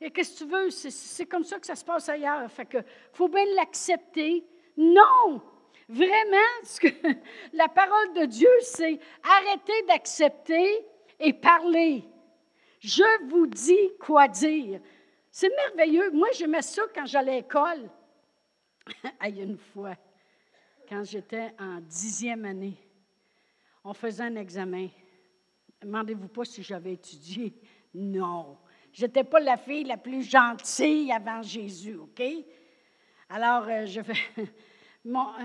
Et 0.00 0.10
qu'est-ce 0.10 0.44
que 0.44 0.44
tu 0.44 0.50
veux? 0.50 0.70
C'est 0.70 1.26
comme 1.26 1.44
ça 1.44 1.58
que 1.58 1.66
ça 1.66 1.74
se 1.74 1.84
passe 1.84 2.08
ailleurs. 2.08 2.50
Fait 2.50 2.66
que 2.66 2.78
faut 3.12 3.28
bien 3.28 3.44
l'accepter. 3.54 4.44
Non! 4.76 5.42
Vraiment, 5.88 6.36
ce 6.62 6.80
que 6.80 6.88
la 7.52 7.68
parole 7.68 8.14
de 8.14 8.24
Dieu, 8.26 8.48
c'est 8.60 8.98
arrêter 9.22 9.82
d'accepter 9.88 10.86
et 11.18 11.32
parler. 11.32 12.04
Je 12.78 13.28
vous 13.28 13.46
dis 13.46 13.90
quoi 13.98 14.28
dire. 14.28 14.80
C'est 15.30 15.50
merveilleux. 15.54 16.10
Moi, 16.12 16.28
j'aimais 16.34 16.62
ça 16.62 16.82
quand 16.94 17.06
j'allais 17.06 17.32
à 17.32 17.36
l'école. 17.36 17.90
Il 19.26 19.36
y 19.36 19.40
a 19.40 19.44
une 19.44 19.58
fois, 19.58 19.94
quand 20.88 21.04
j'étais 21.04 21.52
en 21.58 21.80
dixième 21.80 22.44
année, 22.44 22.76
on 23.84 23.92
faisait 23.92 24.24
un 24.24 24.36
examen. 24.36 24.88
Demandez-vous 25.82 26.28
pas 26.28 26.44
si 26.44 26.62
j'avais 26.62 26.92
étudié. 26.92 27.54
Non. 27.94 28.58
Je 28.92 29.06
n'étais 29.06 29.24
pas 29.24 29.40
la 29.40 29.56
fille 29.56 29.84
la 29.84 29.96
plus 29.96 30.22
gentille 30.22 31.10
avant 31.12 31.42
Jésus, 31.42 31.96
OK? 31.96 32.22
Alors, 33.28 33.66
euh, 33.68 33.86
je. 33.86 34.00
Mon, 35.04 35.28
euh, 35.28 35.44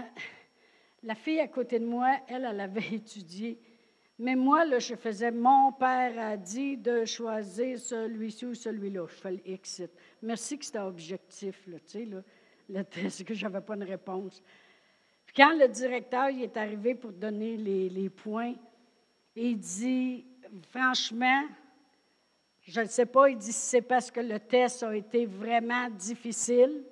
la 1.03 1.15
fille 1.15 1.39
à 1.39 1.47
côté 1.47 1.79
de 1.79 1.85
moi, 1.85 2.17
elle, 2.27 2.45
elle 2.49 2.59
avait 2.59 2.87
étudié. 2.93 3.59
Mais 4.17 4.35
moi, 4.35 4.65
là, 4.65 4.79
je 4.79 4.95
faisais, 4.95 5.31
mon 5.31 5.73
père 5.73 6.17
a 6.17 6.37
dit 6.37 6.77
de 6.77 7.03
choisir 7.03 7.77
celui-ci 7.77 8.45
ou 8.45 8.55
celui-là. 8.55 9.05
Je 9.09 9.15
fais 9.15 9.31
le 9.31 9.49
exit. 9.49 9.91
Merci 10.21 10.57
que 10.57 10.65
c'était 10.65 10.79
objectif, 10.79 11.67
là, 11.67 11.77
tu 11.79 11.91
sais, 11.91 12.05
là, 12.05 12.21
le 12.69 12.83
test, 12.85 13.23
que 13.25 13.33
je 13.33 13.45
n'avais 13.45 13.61
pas 13.61 13.75
de 13.75 13.85
réponse. 13.85 14.41
Puis 15.25 15.35
quand 15.35 15.57
le 15.57 15.67
directeur 15.67 16.29
il 16.29 16.43
est 16.43 16.57
arrivé 16.57 16.95
pour 16.95 17.11
donner 17.11 17.57
les 17.57 18.09
points, 18.09 18.53
il 19.35 19.57
dit, 19.57 20.25
franchement, 20.69 21.43
je 22.61 22.81
ne 22.81 22.85
sais 22.85 23.05
pas, 23.05 23.29
il 23.29 23.37
dit, 23.37 23.51
c'est 23.51 23.81
parce 23.81 24.09
que 24.09 24.19
le 24.19 24.39
test 24.39 24.83
a 24.83 24.95
été 24.95 25.25
vraiment 25.25 25.89
difficile 25.89 26.83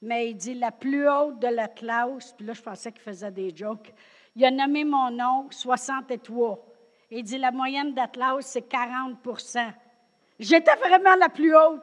mais 0.00 0.30
il 0.30 0.36
dit 0.36 0.54
la 0.54 0.70
plus 0.70 1.08
haute 1.08 1.40
de 1.40 1.48
la 1.48 1.68
classe, 1.68 2.32
puis 2.32 2.46
là, 2.46 2.52
je 2.52 2.62
pensais 2.62 2.92
qu'il 2.92 3.02
faisait 3.02 3.30
des 3.30 3.54
jokes. 3.54 3.92
Il 4.36 4.44
a 4.44 4.50
nommé 4.50 4.84
mon 4.84 5.10
nom 5.10 5.48
63. 5.50 6.64
Il 7.10 7.24
dit 7.24 7.38
la 7.38 7.50
moyenne 7.50 7.94
d'Atlas, 7.94 8.42
c'est 8.42 8.70
40% 8.70 9.72
J'étais 10.38 10.76
vraiment 10.76 11.16
la 11.16 11.28
plus 11.28 11.56
haute. 11.56 11.82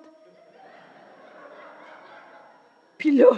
Puis 2.97 3.11
là, 3.11 3.31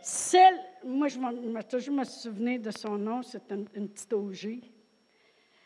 celle, 0.00 0.58
moi, 0.82 1.08
je 1.08 1.18
me 1.18 1.62
toujours 1.62 1.94
me 1.94 2.04
souvenir 2.04 2.58
de 2.60 2.70
son 2.70 2.96
nom, 2.96 3.22
c'est 3.22 3.52
une, 3.52 3.66
petite 3.66 4.12
OG. 4.14 4.62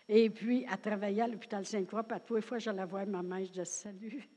Et 0.08 0.28
puis, 0.30 0.66
elle 0.70 0.80
travaillait 0.80 1.22
à 1.22 1.28
l'hôpital 1.28 1.64
Sainte-Croix, 1.64 2.02
puis 2.02 2.36
à 2.36 2.40
fois, 2.40 2.58
je 2.58 2.70
la 2.70 2.84
vois, 2.84 3.06
ma 3.06 3.22
mère, 3.22 3.44
je 3.44 3.52
dis 3.52 3.66
salut. 3.66 4.28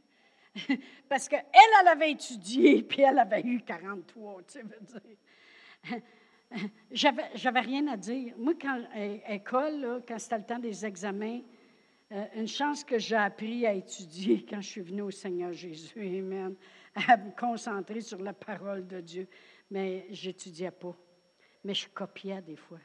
Parce 1.09 1.27
qu'elle, 1.27 1.45
elle 1.53 1.87
avait 1.87 2.11
étudié, 2.11 2.83
puis 2.83 3.01
elle 3.01 3.19
avait 3.19 3.41
eu 3.41 3.61
43, 3.61 4.41
tu 4.43 4.59
veux 4.59 4.79
dire. 4.81 6.01
J'avais, 6.91 7.25
j'avais 7.35 7.59
rien 7.59 7.85
à 7.87 7.97
dire. 7.97 8.33
Moi, 8.37 8.53
quand 8.59 8.81
à 8.93 9.33
école, 9.33 10.01
quand 10.07 10.17
c'était 10.17 10.37
le 10.37 10.45
temps 10.45 10.59
des 10.59 10.85
examens, 10.85 11.41
euh, 12.13 12.25
une 12.35 12.47
chance 12.47 12.85
que 12.85 12.97
j'ai 12.97 13.17
appris 13.17 13.65
à 13.65 13.73
étudier 13.73 14.45
quand 14.49 14.61
je 14.61 14.67
suis 14.69 14.81
venue 14.81 15.01
au 15.01 15.11
Seigneur 15.11 15.51
Jésus, 15.51 15.99
Amen, 15.99 16.55
à 16.95 17.17
me 17.17 17.31
concentrer 17.31 17.99
sur 17.99 18.21
la 18.21 18.31
parole 18.31 18.87
de 18.87 19.01
Dieu. 19.01 19.27
Mais 19.69 20.07
je 20.09 20.27
n'étudiais 20.27 20.71
pas. 20.71 20.95
Mais 21.65 21.73
je 21.73 21.89
copiais 21.89 22.41
des 22.41 22.55
fois. 22.55 22.79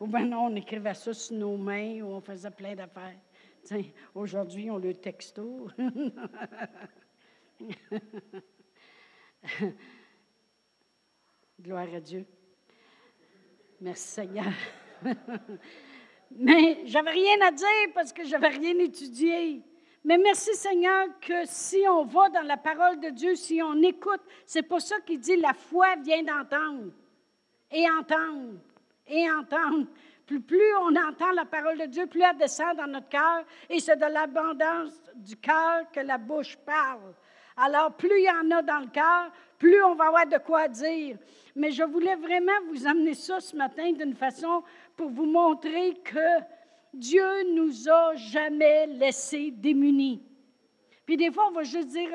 Ou 0.00 0.06
bien 0.06 0.26
non, 0.26 0.46
on 0.46 0.56
écrivait 0.56 0.94
ça 0.94 1.12
sur 1.12 1.36
nos 1.36 1.56
mains 1.56 2.00
ou 2.02 2.06
on 2.06 2.20
faisait 2.20 2.50
plein 2.50 2.74
d'affaires. 2.74 3.18
Aujourd'hui, 4.14 4.70
on 4.70 4.78
le 4.78 4.94
texto. 4.94 5.68
Gloire 11.60 11.94
à 11.94 12.00
Dieu. 12.00 12.24
Merci 13.80 14.08
Seigneur. 14.08 14.52
Mais 16.32 16.86
j'avais 16.86 17.10
rien 17.10 17.40
à 17.42 17.50
dire 17.50 17.92
parce 17.94 18.12
que 18.12 18.24
j'avais 18.24 18.48
rien 18.48 18.78
étudié. 18.78 19.62
Mais 20.04 20.16
merci 20.16 20.54
Seigneur 20.54 21.08
que 21.20 21.44
si 21.44 21.84
on 21.88 22.04
va 22.04 22.30
dans 22.30 22.42
la 22.42 22.56
parole 22.56 23.00
de 23.00 23.10
Dieu, 23.10 23.34
si 23.34 23.60
on 23.62 23.82
écoute, 23.82 24.22
c'est 24.46 24.62
pour 24.62 24.80
ça 24.80 25.00
qu'il 25.00 25.20
dit 25.20 25.36
la 25.36 25.52
foi 25.52 25.96
vient 25.96 26.22
d'entendre 26.22 26.92
et 27.70 27.84
entendre 27.90 28.58
et 29.10 29.30
entendre. 29.30 29.86
Plus, 30.26 30.40
plus 30.40 30.76
on 30.82 30.94
entend 30.94 31.32
la 31.32 31.44
parole 31.44 31.78
de 31.78 31.86
Dieu, 31.86 32.06
plus 32.06 32.22
elle 32.22 32.36
descend 32.38 32.76
dans 32.76 32.86
notre 32.86 33.08
cœur 33.08 33.44
et 33.68 33.80
c'est 33.80 33.96
de 33.96 34.06
l'abondance 34.06 35.02
du 35.16 35.36
cœur 35.36 35.90
que 35.92 36.00
la 36.00 36.18
bouche 36.18 36.56
parle. 36.64 37.14
Alors, 37.56 37.92
plus 37.94 38.20
il 38.20 38.24
y 38.24 38.30
en 38.30 38.50
a 38.50 38.62
dans 38.62 38.78
le 38.78 38.86
cœur, 38.86 39.30
plus 39.58 39.82
on 39.82 39.94
va 39.94 40.06
avoir 40.06 40.26
de 40.26 40.38
quoi 40.38 40.68
dire. 40.68 41.18
Mais 41.54 41.72
je 41.72 41.82
voulais 41.82 42.16
vraiment 42.16 42.52
vous 42.68 42.86
amener 42.86 43.14
ça 43.14 43.40
ce 43.40 43.56
matin 43.56 43.92
d'une 43.92 44.14
façon 44.14 44.62
pour 44.96 45.10
vous 45.10 45.26
montrer 45.26 45.94
que 46.04 46.44
Dieu 46.94 47.52
nous 47.54 47.88
a 47.88 48.14
jamais 48.14 48.86
laissés 48.86 49.50
démunis. 49.50 50.22
Puis 51.04 51.16
des 51.16 51.30
fois, 51.30 51.48
on 51.48 51.52
va 51.52 51.62
juste 51.62 51.88
dire 51.88 52.10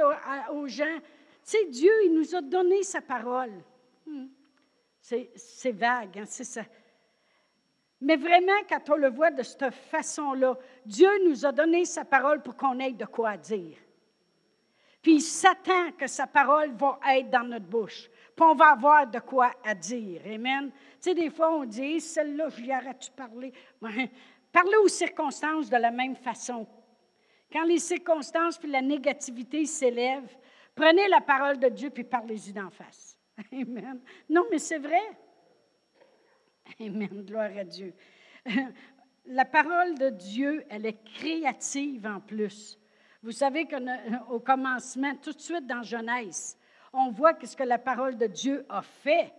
aux, 0.51 0.67
gens, 0.67 0.97
tu 0.97 1.03
sais, 1.43 1.65
Dieu, 1.65 1.91
il 2.05 2.13
nous 2.13 2.33
a 2.33 2.41
donné 2.41 2.81
sa 2.83 3.01
parole. 3.01 3.51
Hmm. 4.05 4.27
C'est 5.01 5.71
vague, 5.71 6.17
hein, 6.17 6.25
c'est 6.25 6.43
ça. 6.43 6.63
Mais 8.01 8.17
vraiment, 8.17 8.51
quand 8.67 8.89
on 8.89 8.95
le 8.95 9.09
voit 9.09 9.31
de 9.31 9.43
cette 9.43 9.73
façon-là, 9.73 10.57
Dieu 10.85 11.09
nous 11.27 11.45
a 11.45 11.51
donné 11.51 11.85
sa 11.85 12.05
parole 12.05 12.41
pour 12.41 12.55
qu'on 12.55 12.79
ait 12.79 12.91
de 12.91 13.05
quoi 13.05 13.37
dire. 13.37 13.77
Puis 15.01 15.15
il 15.15 15.21
s'attend 15.21 15.91
que 15.91 16.07
sa 16.07 16.27
parole 16.27 16.71
va 16.73 16.99
être 17.15 17.29
dans 17.29 17.43
notre 17.43 17.67
bouche. 17.67 18.09
Puis 18.35 18.45
on 18.45 18.55
va 18.55 18.71
avoir 18.71 19.07
de 19.07 19.19
quoi 19.19 19.51
à 19.63 19.75
dire. 19.75 20.21
Amen. 20.25 20.71
Tu 20.71 20.97
sais, 20.99 21.13
des 21.13 21.29
fois, 21.29 21.53
on 21.53 21.63
dit, 21.63 22.01
celle-là, 22.01 22.49
je 22.49 22.61
lui 22.61 22.71
arrête 22.71 23.09
de 23.09 23.15
parler. 23.15 23.53
Parlez 24.51 24.77
aux 24.83 24.87
circonstances 24.87 25.69
de 25.69 25.77
la 25.77 25.91
même 25.91 26.15
façon. 26.15 26.67
Quand 27.51 27.63
les 27.63 27.79
circonstances 27.79 28.57
puis 28.57 28.69
la 28.69 28.81
négativité 28.81 29.65
s'élèvent, 29.65 30.35
prenez 30.73 31.07
la 31.07 31.21
parole 31.21 31.59
de 31.59 31.69
Dieu 31.69 31.89
puis 31.89 32.03
parlez-y 32.03 32.51
d'en 32.51 32.69
face. 32.69 33.17
Amen. 33.53 34.01
Non, 34.29 34.45
mais 34.49 34.59
c'est 34.59 34.79
vrai. 34.79 35.03
Amen. 36.79 37.23
Gloire 37.25 37.51
à 37.57 37.63
Dieu. 37.63 37.93
La 39.27 39.45
parole 39.45 39.97
de 39.97 40.09
Dieu, 40.09 40.63
elle 40.69 40.85
est 40.85 41.03
créative 41.03 42.05
en 42.05 42.19
plus. 42.19 42.77
Vous 43.23 43.31
savez 43.31 43.65
qu'au 43.65 44.39
commencement, 44.45 45.15
tout 45.15 45.31
de 45.31 45.39
suite 45.39 45.65
dans 45.65 45.81
Genèse, 45.81 46.57
on 46.93 47.09
voit 47.09 47.33
ce 47.43 47.55
que 47.55 47.63
la 47.63 47.79
parole 47.79 48.17
de 48.17 48.27
Dieu 48.27 48.65
a 48.69 48.83
fait. 48.83 49.33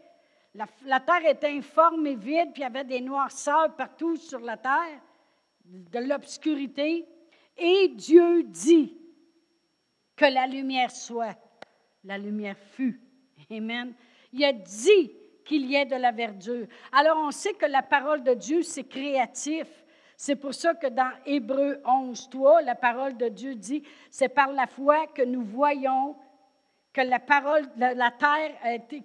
La, 0.85 1.01
terre 1.01 1.31
était 1.31 1.51
informe 1.51 2.07
et 2.07 2.17
vide, 2.17 2.53
puis 2.53 2.63
il 2.63 2.65
y 2.65 2.65
avait 2.65 2.85
des 2.85 3.01
noirceurs 3.01 3.77
partout 3.77 4.17
sur 4.17 4.41
la 4.41 4.57
terre, 4.57 5.01
de 5.65 5.99
l'obscurité. 6.01 7.07
Et 7.57 7.89
Dieu 7.89 8.43
dit 8.43 8.97
que 10.17 10.25
la 10.25 10.47
lumière 10.47 10.91
soit. 10.91 11.37
La 12.03 12.19
lumière 12.19 12.59
fut. 12.73 13.01
Amen. 13.51 13.95
Il 14.33 14.45
a 14.45 14.53
dit 14.53 15.13
qu'il 15.47 15.65
y 15.67 15.77
ait 15.77 15.87
de 15.87 15.97
la 15.97 16.13
verdure. 16.13 16.67
Alors 16.93 17.17
on 17.19 17.31
sait 17.31 17.55
que 17.55 17.67
la 17.67 17.83
parole 17.83 18.23
de 18.23 18.35
Dieu, 18.35 18.63
c'est 18.63 18.85
créatif. 18.85 19.67
C'est 20.17 20.37
pour 20.37 20.55
ça 20.55 20.75
que 20.75 20.87
dans 20.89 21.11
Hébreu 21.25 21.81
11, 21.85 22.29
3, 22.31 22.63
la 22.63 22.75
parole 22.75 23.17
de 23.17 23.29
Dieu 23.29 23.55
dit, 23.55 23.83
c'est 24.11 24.29
par 24.29 24.53
la 24.53 24.67
foi 24.67 25.07
que 25.09 25.23
nous 25.23 25.43
voyons 25.43 26.17
que 26.93 27.03
la 27.03 27.19
parole, 27.19 27.67
la, 27.77 28.11
terre, 28.11 28.57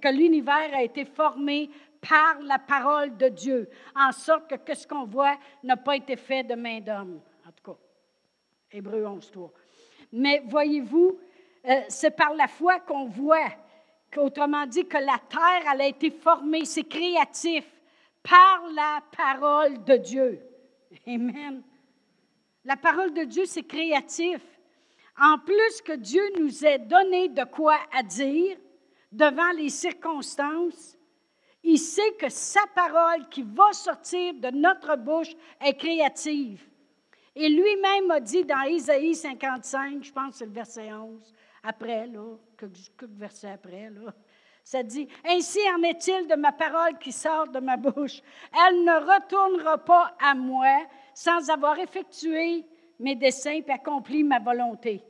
que 0.01 0.08
l'univers 0.08 0.73
a 0.73 0.82
été 0.82 1.04
formé 1.04 1.69
par 2.08 2.41
la 2.41 2.58
parole 2.58 3.17
de 3.17 3.27
Dieu, 3.27 3.69
en 3.93 4.13
sorte 4.13 4.58
que, 4.63 4.73
ce 4.73 4.88
qu'on 4.88 5.04
voit 5.04 5.38
n'a 5.62 5.75
pas 5.75 5.97
été 5.97 6.15
fait 6.15 6.43
de 6.43 6.56
main 6.56 6.80
d'homme. 6.80 7.19
En 7.45 7.51
tout 7.51 7.71
cas, 7.71 7.77
Hébreu 8.71 9.06
11, 9.06 9.30
3. 9.30 9.51
Mais 10.13 10.41
voyez-vous, 10.47 11.19
euh, 11.67 11.82
c'est 11.89 12.15
par 12.15 12.34
la 12.34 12.47
foi 12.47 12.80
qu'on 12.80 13.08
voit, 13.08 13.49
qu'autrement 14.12 14.65
dit, 14.65 14.86
que 14.86 14.97
la 14.97 15.19
terre, 15.30 15.71
elle 15.74 15.82
a 15.82 15.88
été 15.88 16.12
formée, 16.12 16.65
c'est 16.65 16.84
créatif, 16.84 17.65
par 18.24 18.63
la 18.74 19.02
parole 19.15 19.84
de 19.84 19.95
Dieu. 19.97 20.41
Amen. 21.08 21.63
La 22.63 22.78
parole 22.78 23.13
de 23.13 23.24
Dieu, 23.24 23.45
c'est 23.45 23.63
créatif. 23.63 24.41
En 25.19 25.38
plus 25.39 25.82
que 25.84 25.93
Dieu 25.93 26.24
nous 26.39 26.65
ait 26.65 26.80
donné 26.80 27.30
de 27.30 27.43
quoi 27.43 27.78
à 27.91 28.04
dire 28.04 28.58
devant 29.12 29.52
les 29.52 29.69
circonstances, 29.69 30.97
il 31.63 31.78
sait 31.78 32.13
que 32.19 32.30
sa 32.30 32.62
parole 32.74 33.28
qui 33.30 33.43
va 33.43 33.71
sortir 33.74 34.34
de 34.36 34.50
notre 34.50 34.95
bouche 34.95 35.34
est 35.60 35.78
créative. 35.78 36.65
Et 37.36 37.50
lui-même 37.50 38.12
a 38.12 38.19
dit 38.19 38.43
dans 38.43 38.63
Isaïe 38.63 39.15
55, 39.15 40.04
je 40.04 40.12
pense 40.12 40.32
que 40.32 40.38
c'est 40.39 40.45
le 40.45 40.52
verset 40.52 40.91
11, 40.91 41.34
après, 41.63 42.08
là, 42.08 42.38
quelques 42.58 43.10
versets 43.10 43.52
après, 43.52 43.89
là, 43.89 44.13
ça 44.63 44.84
dit, 44.84 45.08
Ainsi 45.26 45.60
en 45.76 45.82
est-il 45.84 46.28
de 46.28 46.36
ma 46.36 46.52
parole 46.52 46.97
qui 47.00 47.12
sort 47.12 47.47
de 47.47 47.60
ma 47.60 47.78
bouche. 47.78 48.21
Elle 48.67 48.84
ne 48.84 48.93
retournera 49.00 49.78
pas 49.78 50.15
à 50.19 50.34
moi 50.36 50.86
sans 51.13 51.50
avoir 51.50 51.80
effectué 51.80 52.65
mes 53.00 53.15
desseins 53.15 53.62
et 53.65 53.71
accompli 53.71 54.24
ma 54.24 54.39
volonté. 54.39 55.04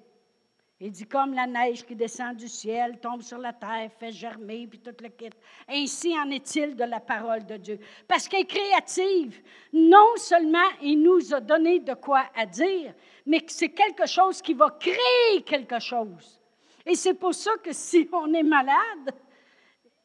Il 0.84 0.90
dit, 0.90 1.06
comme 1.06 1.36
la 1.36 1.46
neige 1.46 1.86
qui 1.86 1.96
descend 1.96 2.36
du 2.36 2.48
ciel, 2.48 3.00
tombe 3.00 3.22
sur 3.22 3.38
la 3.38 3.54
terre, 3.54 3.92
fait 4.00 4.12
germer, 4.12 4.66
puis 4.66 4.80
tout 4.80 4.96
le 5.00 5.10
kit. 5.10 5.30
Ainsi 5.70 6.18
en 6.18 6.32
est-il 6.32 6.76
de 6.76 6.84
la 6.86 7.00
parole 7.00 7.46
de 7.46 7.56
Dieu. 7.58 7.80
Parce 8.08 8.28
qu'elle 8.28 8.42
est 8.42 8.46
créative. 8.46 9.44
Non 9.72 10.16
seulement 10.16 10.58
il 10.82 11.00
nous 11.04 11.36
a 11.36 11.40
donné 11.40 11.82
de 11.82 11.94
quoi 11.94 12.24
à 12.36 12.48
dire, 12.48 12.96
mais 13.28 13.44
c'est 13.46 13.70
quelque 13.70 14.08
chose 14.08 14.42
qui 14.42 14.56
va 14.56 14.72
créer 14.72 15.44
quelque 15.46 15.78
chose. 15.78 16.41
Et 16.86 16.96
c'est 16.96 17.14
pour 17.14 17.34
ça 17.34 17.52
que 17.64 17.74
si 17.74 18.10
on 18.12 18.34
est 18.34 18.44
malade, 18.44 19.16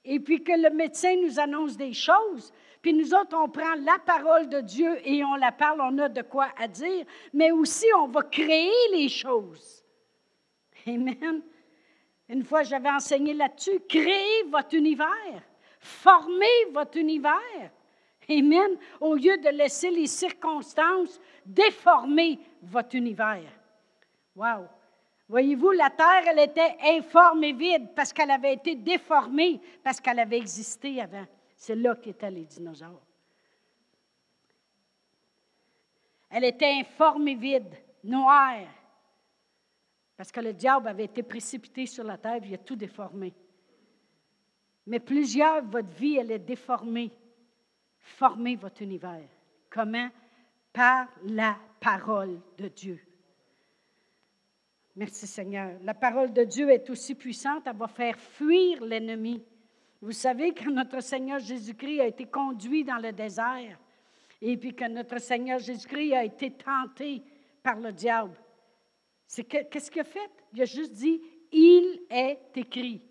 et 0.05 0.21
puis 0.21 0.43
que 0.43 0.53
le 0.53 0.71
médecin 0.71 1.17
nous 1.17 1.41
annonce 1.41 1.77
des 1.77 1.93
choses, 1.93 2.53
puis 2.81 2.95
nous 2.95 3.13
autres, 3.13 3.37
on 3.37 3.49
prend 3.49 3.75
la 3.81 3.99
parole 3.99 4.49
de 4.49 4.61
Dieu 4.61 4.97
et 5.05 5.25
on 5.25 5.35
la 5.35 5.51
parle, 5.51 5.81
on 5.81 5.99
a 5.99 6.09
de 6.09 6.23
quoi 6.23 6.49
à 6.57 6.69
dire, 6.69 7.05
mais 7.33 7.51
aussi 7.51 7.87
on 7.99 8.07
va 8.07 8.23
créer 8.23 8.71
les 8.93 9.09
choses. 9.09 9.85
Amen. 10.87 11.43
Une 12.29 12.45
fois, 12.45 12.63
j'avais 12.63 12.91
enseigné 12.91 13.35
là-dessus, 13.35 13.81
créez 13.89 14.45
votre 14.49 14.75
univers, 14.75 15.43
formez 15.81 16.65
votre 16.73 16.99
univers. 16.99 17.71
Amen. 18.29 18.77
Au 19.01 19.15
lieu 19.15 19.37
de 19.39 19.49
laisser 19.49 19.91
les 19.91 20.07
circonstances 20.07 21.21
déformer 21.45 22.39
votre 22.63 22.97
univers. 22.97 23.51
Wow. 24.35 24.67
Voyez-vous, 25.29 25.73
la 25.73 25.91
terre, 25.91 26.25
elle 26.29 26.39
était 26.39 26.77
informe 26.83 27.43
et 27.45 27.53
vide 27.53 27.89
parce 27.95 28.13
qu'elle 28.13 28.31
avait 28.31 28.55
été 28.55 28.77
déformée, 28.77 29.61
parce 29.83 30.01
qu'elle 30.01 30.21
avait 30.21 30.39
existé 30.39 31.01
avant. 31.01 31.27
C'est 31.57 31.75
là 31.75 31.97
qu'étaient 31.97 32.31
les 32.31 32.45
dinosaures. 32.45 33.03
Elle 36.31 36.45
était 36.45 36.71
informe 36.71 37.29
et 37.29 37.35
vide, 37.35 37.75
noire, 38.05 38.67
parce 40.17 40.33
que 40.33 40.41
le 40.41 40.53
diable 40.53 40.89
avait 40.89 41.05
été 41.05 41.23
précipité 41.23 41.87
sur 41.87 42.05
la 42.05 42.19
terre, 42.19 42.41
il 42.45 42.55
a 42.55 42.59
tout 42.59 42.77
déformé. 42.77 43.35
Mais 44.87 45.01
plusieurs, 45.01 45.65
votre 45.65 45.91
vie, 45.91 46.17
elle 46.17 46.31
est 46.31 46.39
déformée. 46.39 47.11
Formez 47.99 48.57
votre 48.57 48.83
univers. 48.83 49.29
Comment? 49.69 50.09
Par 50.73 51.09
la 51.25 51.57
parole 51.81 52.41
de 52.57 52.69
Dieu. 52.69 53.01
Merci 54.97 55.27
Seigneur. 55.27 55.73
La 55.83 55.93
parole 55.93 56.33
de 56.33 56.43
Dieu 56.43 56.71
est 56.71 56.89
aussi 56.89 57.15
puissante, 57.15 57.65
elle 57.67 57.77
va 57.77 57.87
faire 57.87 58.19
fuir 58.19 58.83
l'ennemi. 58.83 59.45
Vous 60.01 60.13
savez 60.13 60.53
que 60.53 60.71
notre 60.71 61.03
Seigneur 61.03 61.39
Jésus-Christ 61.39 62.01
a 62.01 62.07
été 62.07 62.25
conduit 62.25 62.83
dans 62.83 62.97
le 62.97 63.13
désert 63.13 63.79
et 64.41 64.57
puis 64.57 64.75
que 64.75 64.89
notre 64.89 65.19
Seigneur 65.19 65.59
Jésus-Christ 65.59 66.15
a 66.15 66.25
été 66.25 66.51
tenté 66.51 67.23
par 67.63 67.79
le 67.79 67.93
diable. 67.93 68.39
Qu'est-ce 69.29 69.91
qu'il 69.91 70.01
a 70.01 70.05
fait? 70.05 70.31
Il 70.55 70.63
a 70.63 70.65
juste 70.65 70.93
dit, 70.93 71.21
il 71.53 72.07
est 72.09 72.57
écrit. 72.57 73.03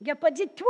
Il 0.00 0.06
n'a 0.06 0.16
pas 0.16 0.30
dit, 0.30 0.48
toi, 0.48 0.66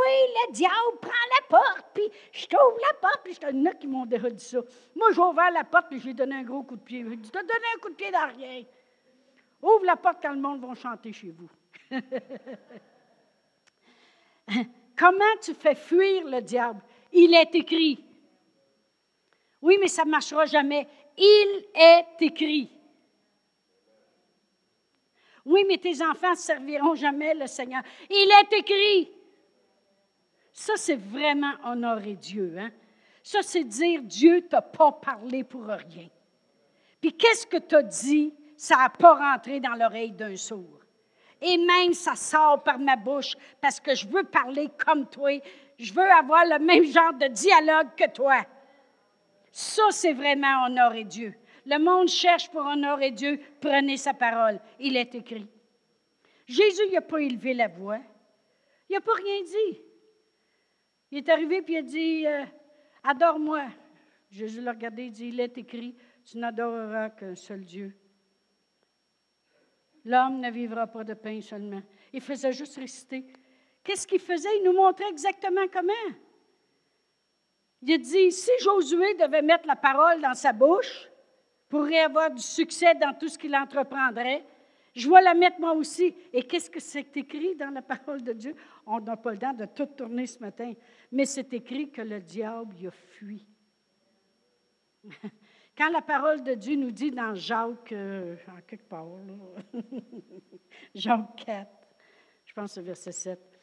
le 0.49 0.53
diable, 0.53 0.99
prends 1.01 1.11
la 1.11 1.47
porte, 1.49 1.87
puis 1.95 2.05
je 2.33 2.47
t'ouvre 2.47 2.79
la 2.81 2.99
porte, 2.99 3.21
puis 3.25 3.35
je 3.35 3.41
te... 3.41 3.47
Il 3.47 3.59
y 3.59 3.63
en 3.63 3.71
a 3.71 3.75
qui 3.75 3.87
m'ont 3.87 4.07
déjà 4.07 4.29
dit 4.29 4.45
ça. 4.45 4.59
Moi, 4.95 5.09
j'ai 5.13 5.21
ouvert 5.21 5.51
la 5.53 5.65
porte, 5.65 5.87
puis 5.89 6.01
je 6.01 6.05
lui 6.05 6.11
ai 6.11 6.15
donné 6.15 6.35
un 6.35 6.43
gros 6.43 6.65
coup 6.65 6.77
de 6.77 6.83
pied. 6.83 7.05
Je 7.05 7.15
dit, 7.15 7.31
tu 7.31 7.39
donné 7.39 7.67
un 7.77 7.79
coup 7.79 7.91
de 7.91 7.95
pied 7.95 8.11
derrière. 8.11 8.65
Ouvre 9.63 9.85
la 9.85 9.97
porte 9.97 10.19
quand 10.21 10.33
le 10.33 10.41
monde 10.41 10.61
va 10.61 10.75
chanter 10.75 11.13
chez 11.13 11.31
vous. 11.31 11.49
Comment 14.97 15.37
tu 15.41 15.55
fais 15.55 15.77
fuir 15.77 16.27
le 16.27 16.41
diable? 16.41 16.83
Il 17.13 17.33
est 17.35 17.55
écrit. 17.55 18.05
Oui, 19.61 19.79
mais 19.81 19.89
ça 19.89 20.05
ne 20.05 20.11
marchera 20.11 20.47
jamais. 20.47 20.89
Il 21.17 21.65
est 21.75 22.21
écrit. 22.21 22.71
Oui, 25.45 25.65
mais 25.67 25.79
tes 25.79 26.03
enfants 26.03 26.31
ne 26.31 26.37
serviront 26.37 26.95
jamais 26.95 27.35
le 27.35 27.47
Seigneur. 27.47 27.83
Il 28.11 28.31
est 28.41 28.53
écrit. 28.59 29.11
Ça, 30.53 30.75
c'est 30.77 30.97
vraiment 30.97 31.55
honorer 31.65 32.15
Dieu. 32.15 32.55
Hein? 32.59 32.71
Ça, 33.23 33.43
c'est 33.43 33.65
dire 33.65 34.03
Dieu 34.03 34.47
t'a 34.49 34.63
pas 34.63 34.93
parlé 34.93 35.45
pour 35.45 35.65
rien. 35.65 36.09
Puis 37.01 37.13
qu'est-ce 37.17 37.47
que 37.47 37.57
tu 37.57 37.75
as 37.75 37.83
dit, 37.83 38.35
ça 38.63 38.77
n'a 38.77 38.91
pas 38.91 39.15
rentré 39.15 39.59
dans 39.59 39.75
l'oreille 39.75 40.13
d'un 40.13 40.37
sourd. 40.37 40.79
Et 41.41 41.59
même 41.59 41.93
ça 41.95 42.15
sort 42.15 42.63
par 42.63 42.79
ma 42.79 42.95
bouche 42.95 43.35
parce 43.61 43.81
que 43.81 43.93
je 43.93 44.07
veux 44.07 44.23
parler 44.23 44.71
comme 44.87 45.11
toi. 45.11 45.37
Je 45.81 45.93
veux 45.93 46.09
avoir 46.09 46.45
le 46.45 46.61
même 46.61 46.85
genre 46.85 47.13
de 47.13 47.27
dialogue 47.27 47.89
que 47.97 48.09
toi. 48.13 48.47
Ça, 49.51 49.83
c'est 49.91 50.13
vraiment 50.13 50.67
honorer 50.67 51.03
Dieu. 51.03 51.35
Le 51.67 51.77
monde 51.79 52.07
cherche 52.07 52.49
pour 52.51 52.65
honorer 52.65 53.11
Dieu. 53.11 53.41
Prenez 53.61 53.97
sa 53.97 54.15
parole. 54.15 54.61
Il 54.79 54.97
est 54.97 55.13
écrit. 55.17 55.49
Jésus 56.47 56.89
n'a 56.93 57.01
pas 57.01 57.19
élevé 57.19 57.55
la 57.55 57.67
voix. 57.67 57.99
Il 58.89 58.93
n'a 58.93 59.01
pas 59.01 59.15
rien 59.15 59.43
dit. 59.43 59.81
Il 61.11 61.19
est 61.19 61.29
arrivé 61.29 61.57
et 61.57 61.65
il 61.67 61.77
a 61.79 61.83
dit 61.83 62.27
euh, 62.29 62.45
Adore-moi. 63.03 63.65
Jésus 64.31 64.61
l'a 64.61 64.71
regardé 64.71 65.07
et 65.07 65.11
dit 65.11 65.31
Il 65.31 65.41
est 65.41 65.59
écrit 65.59 65.97
Tu 66.25 66.39
n'adoreras 66.39 67.11
qu'un 67.11 67.35
seul 67.35 67.65
Dieu. 67.65 67.97
L'homme 70.05 70.41
ne 70.41 70.51
vivra 70.51 70.87
pas 70.87 71.05
de 71.05 71.15
pain 71.15 71.41
seulement. 71.41 71.83
Il 72.13 72.21
faisait 72.21 72.53
juste 72.53 72.77
réciter. 72.77 73.25
Qu'est-ce 73.85 74.07
qu'il 74.07 74.21
faisait? 74.21 74.59
Il 74.59 74.65
nous 74.65 74.73
montrait 74.73 75.09
exactement 75.09 75.67
comment. 75.73 75.93
Il 77.83 78.01
dit 78.01 78.33
Si 78.33 78.51
Josué 78.61 79.15
devait 79.15 79.43
mettre 79.43 79.67
la 79.67 79.77
parole 79.77 80.21
dans 80.21 80.35
sa 80.35 80.53
bouche, 80.53 81.09
pourrait 81.69 82.01
avoir 82.01 82.31
du 82.31 82.43
succès 82.43 82.95
dans 82.95 83.15
tout 83.15 83.29
ce 83.29 83.39
qu'il 83.39 83.55
entreprendrait, 83.57 84.45
je 84.95 85.09
vais 85.09 85.23
la 85.23 85.35
mettre 85.35 85.59
moi 85.59 85.73
aussi. 85.73 86.15
Et 86.33 86.43
qu'est-ce 86.43 86.69
que 86.69 86.81
c'est 86.81 87.17
écrit 87.17 87.57
dans 87.57 87.71
la 87.71 87.83
parole 87.83 88.23
de 88.23 88.33
Dieu? 88.33 88.55
On 88.87 89.01
n'a 89.01 89.17
pas 89.17 89.33
le 89.33 89.39
temps 89.39 89.55
de 89.55 89.65
tout 89.65 89.87
tourner 89.87 90.27
ce 90.27 90.39
matin, 90.39 90.73
mais 91.11 91.25
c'est 91.25 91.53
écrit 91.55 91.91
que 91.91 92.03
le 92.03 92.21
diable 92.21 92.77
y 92.79 92.87
a 92.87 92.91
fui. 92.91 93.47
Quand 95.77 95.91
la 95.91 96.03
parole 96.03 96.43
de 96.43 96.55
Dieu 96.55 96.77
nous 96.77 96.91
dit 96.91 97.11
dans 97.11 97.35
Jacques, 97.35 97.93
euh, 97.93 98.37
en 98.49 98.61
quelque 98.67 98.89
part, 98.89 99.07
Jacques 100.95 101.45
4, 101.47 101.71
je 102.45 102.53
pense 102.53 102.77
au 102.77 102.83
verset 102.83 103.13
7, 103.13 103.61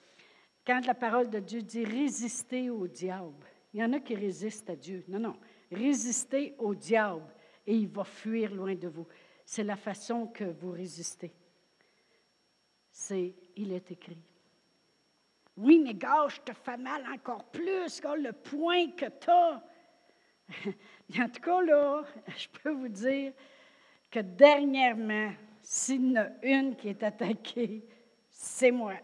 quand 0.66 0.86
la 0.86 0.96
parole 0.96 1.30
de 1.30 1.40
Dieu 1.40 1.62
dit 1.62 1.86
résister 1.86 2.70
au 2.70 2.88
diable, 2.88 3.46
il 3.74 3.80
y 3.80 3.84
en 3.84 3.94
a 3.94 4.00
qui 4.00 4.16
résistent 4.16 4.72
à 4.72 4.76
Dieu. 4.76 5.04
Non, 5.08 5.20
non, 5.20 5.36
résister 5.72 6.56
au 6.58 6.74
diable 6.74 7.32
et 7.66 7.76
il 7.76 7.88
va 7.88 8.04
fuir 8.04 8.54
loin 8.54 8.74
de 8.74 8.88
vous. 8.88 9.08
C'est 9.46 9.64
la 9.64 9.76
façon 9.76 10.28
que 10.28 10.44
vous 10.44 10.72
résistez. 10.72 11.32
C'est, 12.92 13.36
il 13.56 13.72
est 13.72 13.92
écrit. 13.92 14.18
Oui, 15.58 15.80
mais 15.80 15.94
gars, 15.94 16.28
je 16.30 16.40
te 16.42 16.54
fais 16.54 16.78
mal 16.78 17.06
encore 17.14 17.44
plus, 17.46 18.02
gars, 18.02 18.16
le 18.16 18.34
point 18.34 18.92
que 18.92 19.06
tu 19.06 19.30
as. 19.30 19.64
en 21.20 21.30
tout 21.30 21.42
cas, 21.42 21.62
là, 21.62 22.04
je 22.38 22.48
peux 22.48 22.72
vous 22.72 22.88
dire 22.88 23.34
que 24.10 24.20
dernièrement, 24.20 25.32
s'il 25.62 26.12
y 26.12 26.20
en 26.20 26.24
a 26.24 26.28
une 26.44 26.76
qui 26.76 26.90
est 26.90 27.04
attaquée, 27.04 27.86
c'est 28.30 28.72
moi. 28.72 28.96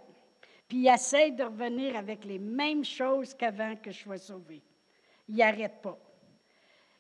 Puis 0.67 0.79
il 0.79 0.88
essaie 0.88 1.31
de 1.31 1.43
revenir 1.43 1.95
avec 1.95 2.25
les 2.25 2.39
mêmes 2.39 2.84
choses 2.84 3.34
qu'avant 3.34 3.75
que 3.75 3.91
je 3.91 3.99
sois 3.99 4.17
sauvé. 4.17 4.63
Il 5.27 5.36
n'arrête 5.36 5.81
pas. 5.81 5.97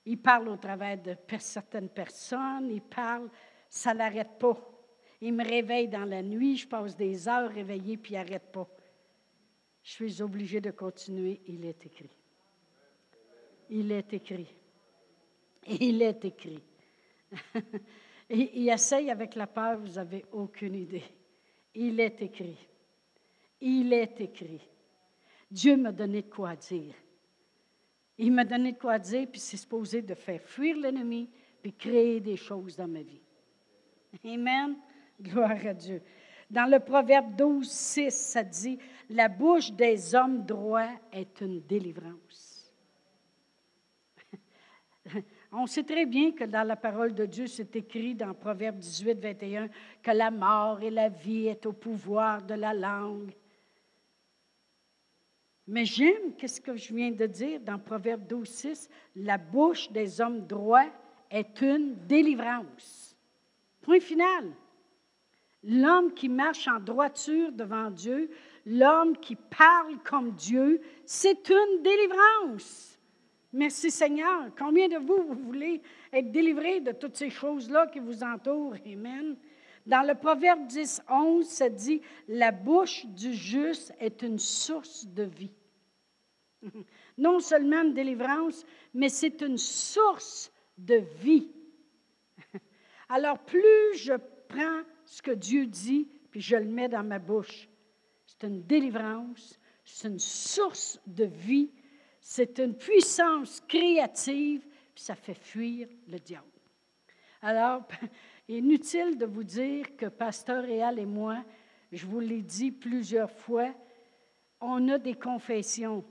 Il 0.05 0.21
parle 0.21 0.49
au 0.49 0.57
travers 0.57 1.01
de 1.01 1.15
certaines 1.39 1.89
personnes, 1.89 2.69
il 2.69 2.81
parle, 2.81 3.29
ça 3.69 3.93
ne 3.93 3.99
l'arrête 3.99 4.37
pas. 4.37 4.57
Il 5.21 5.33
me 5.33 5.43
réveille 5.43 5.87
dans 5.87 6.05
la 6.05 6.21
nuit, 6.21 6.57
je 6.57 6.67
passe 6.67 6.95
des 6.95 7.27
heures 7.27 7.49
réveillé, 7.49 7.97
puis 7.97 8.13
il 8.13 8.17
n'arrête 8.17 8.51
pas. 8.51 8.67
Je 9.81 9.91
suis 9.91 10.21
obligé 10.21 10.61
de 10.61 10.71
continuer, 10.71 11.41
il 11.47 11.65
est 11.65 11.85
écrit. 11.85 12.11
Il 13.69 13.91
est 13.91 14.13
écrit. 14.13 14.53
Il 15.67 16.01
est 16.01 16.23
écrit. 16.25 16.61
il 18.29 18.69
essaye 18.69 19.09
avec 19.09 19.35
la 19.35 19.47
peur, 19.47 19.79
vous 19.79 19.93
n'avez 19.93 20.25
aucune 20.31 20.75
idée. 20.75 21.03
Il 21.73 21.99
est 21.99 22.21
écrit. 22.21 22.57
Il 23.61 23.91
est 23.93 24.21
écrit. 24.21 24.61
Dieu 25.49 25.75
m'a 25.75 25.91
donné 25.91 26.21
de 26.21 26.29
quoi 26.29 26.55
dire. 26.55 26.93
Il 28.17 28.31
m'a 28.31 28.45
donné 28.45 28.73
de 28.73 28.77
quoi 28.77 28.97
dire, 28.99 29.27
puis 29.29 29.39
c'est 29.39 29.57
supposé 29.57 30.01
de 30.01 30.13
faire 30.13 30.41
fuir 30.41 30.77
l'ennemi, 30.77 31.29
puis 31.61 31.73
créer 31.73 32.19
des 32.19 32.37
choses 32.37 32.75
dans 32.77 32.87
ma 32.87 33.01
vie. 33.01 33.21
Amen. 34.23 34.77
Gloire 35.21 35.65
à 35.65 35.73
Dieu. 35.73 36.01
Dans 36.49 36.69
le 36.69 36.79
Proverbe 36.79 37.35
12, 37.35 37.69
6, 37.69 38.11
ça 38.11 38.43
dit 38.43 38.77
La 39.09 39.27
bouche 39.27 39.71
des 39.71 40.13
hommes 40.13 40.45
droits 40.45 40.91
est 41.11 41.41
une 41.41 41.61
délivrance. 41.61 42.54
On 45.51 45.67
sait 45.67 45.83
très 45.83 46.05
bien 46.05 46.31
que 46.31 46.43
dans 46.43 46.67
la 46.67 46.75
parole 46.75 47.13
de 47.13 47.25
Dieu, 47.25 47.47
c'est 47.47 47.75
écrit 47.75 48.15
dans 48.15 48.33
Proverbe 48.33 48.77
18, 48.77 49.19
21 49.19 49.69
que 50.01 50.11
la 50.11 50.31
mort 50.31 50.81
et 50.81 50.89
la 50.89 51.09
vie 51.09 51.47
est 51.47 51.65
au 51.65 51.73
pouvoir 51.73 52.41
de 52.41 52.55
la 52.55 52.73
langue. 52.73 53.31
Mais 55.67 55.85
j'aime 55.85 56.33
ce 56.45 56.61
que 56.61 56.75
je 56.75 56.93
viens 56.93 57.11
de 57.11 57.25
dire 57.25 57.59
dans 57.59 57.79
Proverbe 57.79 58.27
12, 58.27 58.47
6, 58.47 58.89
la 59.15 59.37
bouche 59.37 59.91
des 59.91 60.21
hommes 60.21 60.45
droits 60.45 60.91
est 61.31 61.61
une 61.61 61.95
délivrance. 62.05 63.15
Point 63.81 63.99
final. 63.99 64.51
L'homme 65.63 66.13
qui 66.13 66.29
marche 66.29 66.67
en 66.67 66.79
droiture 66.79 67.51
devant 67.51 67.89
Dieu, 67.89 68.29
l'homme 68.67 69.17
qui 69.17 69.35
parle 69.35 69.97
comme 70.03 70.31
Dieu, 70.33 70.79
c'est 71.03 71.49
une 71.49 71.81
délivrance. 71.81 72.94
Merci 73.55 73.89
Seigneur. 73.89 74.49
Combien 74.59 74.89
de 74.89 74.97
vous, 74.97 75.23
vous 75.29 75.33
voulez 75.33 75.81
être 76.11 76.29
délivrés 76.29 76.81
de 76.81 76.91
toutes 76.91 77.15
ces 77.15 77.29
choses-là 77.29 77.87
qui 77.87 77.99
vous 77.99 78.21
entourent? 78.21 78.75
Amen. 78.85 79.37
Dans 79.85 80.05
le 80.05 80.13
Proverbe 80.13 80.67
10, 80.67 81.03
11, 81.09 81.47
ça 81.47 81.69
dit 81.69 82.01
La 82.27 82.51
bouche 82.51 83.05
du 83.05 83.33
juste 83.33 83.93
est 83.97 84.23
une 84.23 84.39
source 84.39 85.07
de 85.07 85.23
vie. 85.23 85.53
Non 87.17 87.39
seulement 87.39 87.83
une 87.83 87.93
délivrance, 87.93 88.65
mais 88.93 89.07
c'est 89.07 89.41
une 89.41 89.57
source 89.57 90.51
de 90.77 90.95
vie. 91.21 91.49
Alors, 93.07 93.39
plus 93.39 93.95
je 93.95 94.15
prends 94.49 94.81
ce 95.05 95.21
que 95.21 95.31
Dieu 95.31 95.65
dit, 95.65 96.09
puis 96.29 96.41
je 96.41 96.57
le 96.57 96.65
mets 96.65 96.89
dans 96.89 97.05
ma 97.05 97.19
bouche, 97.19 97.69
c'est 98.25 98.47
une 98.47 98.63
délivrance, 98.63 99.57
c'est 99.85 100.09
une 100.09 100.19
source 100.19 100.99
de 101.07 101.23
vie, 101.23 101.71
c'est 102.27 102.57
une 102.57 102.75
puissance 102.75 103.61
créative, 103.67 104.61
puis 104.95 105.03
ça 105.03 105.13
fait 105.13 105.35
fuir 105.35 105.87
le 106.07 106.17
diable. 106.17 106.47
Alors, 107.39 107.83
Inutile 108.47 109.15
de 109.15 109.27
vous 109.27 109.43
dire 109.43 109.95
que 109.95 110.07
Pasteur 110.07 110.63
Réal 110.63 110.97
et 110.97 111.05
moi, 111.05 111.43
je 111.91 112.05
vous 112.07 112.19
l'ai 112.19 112.41
dit 112.41 112.71
plusieurs 112.71 113.29
fois, 113.29 113.73
on 114.59 114.89
a 114.89 114.97
des 114.97 115.13
confessions. 115.13 116.03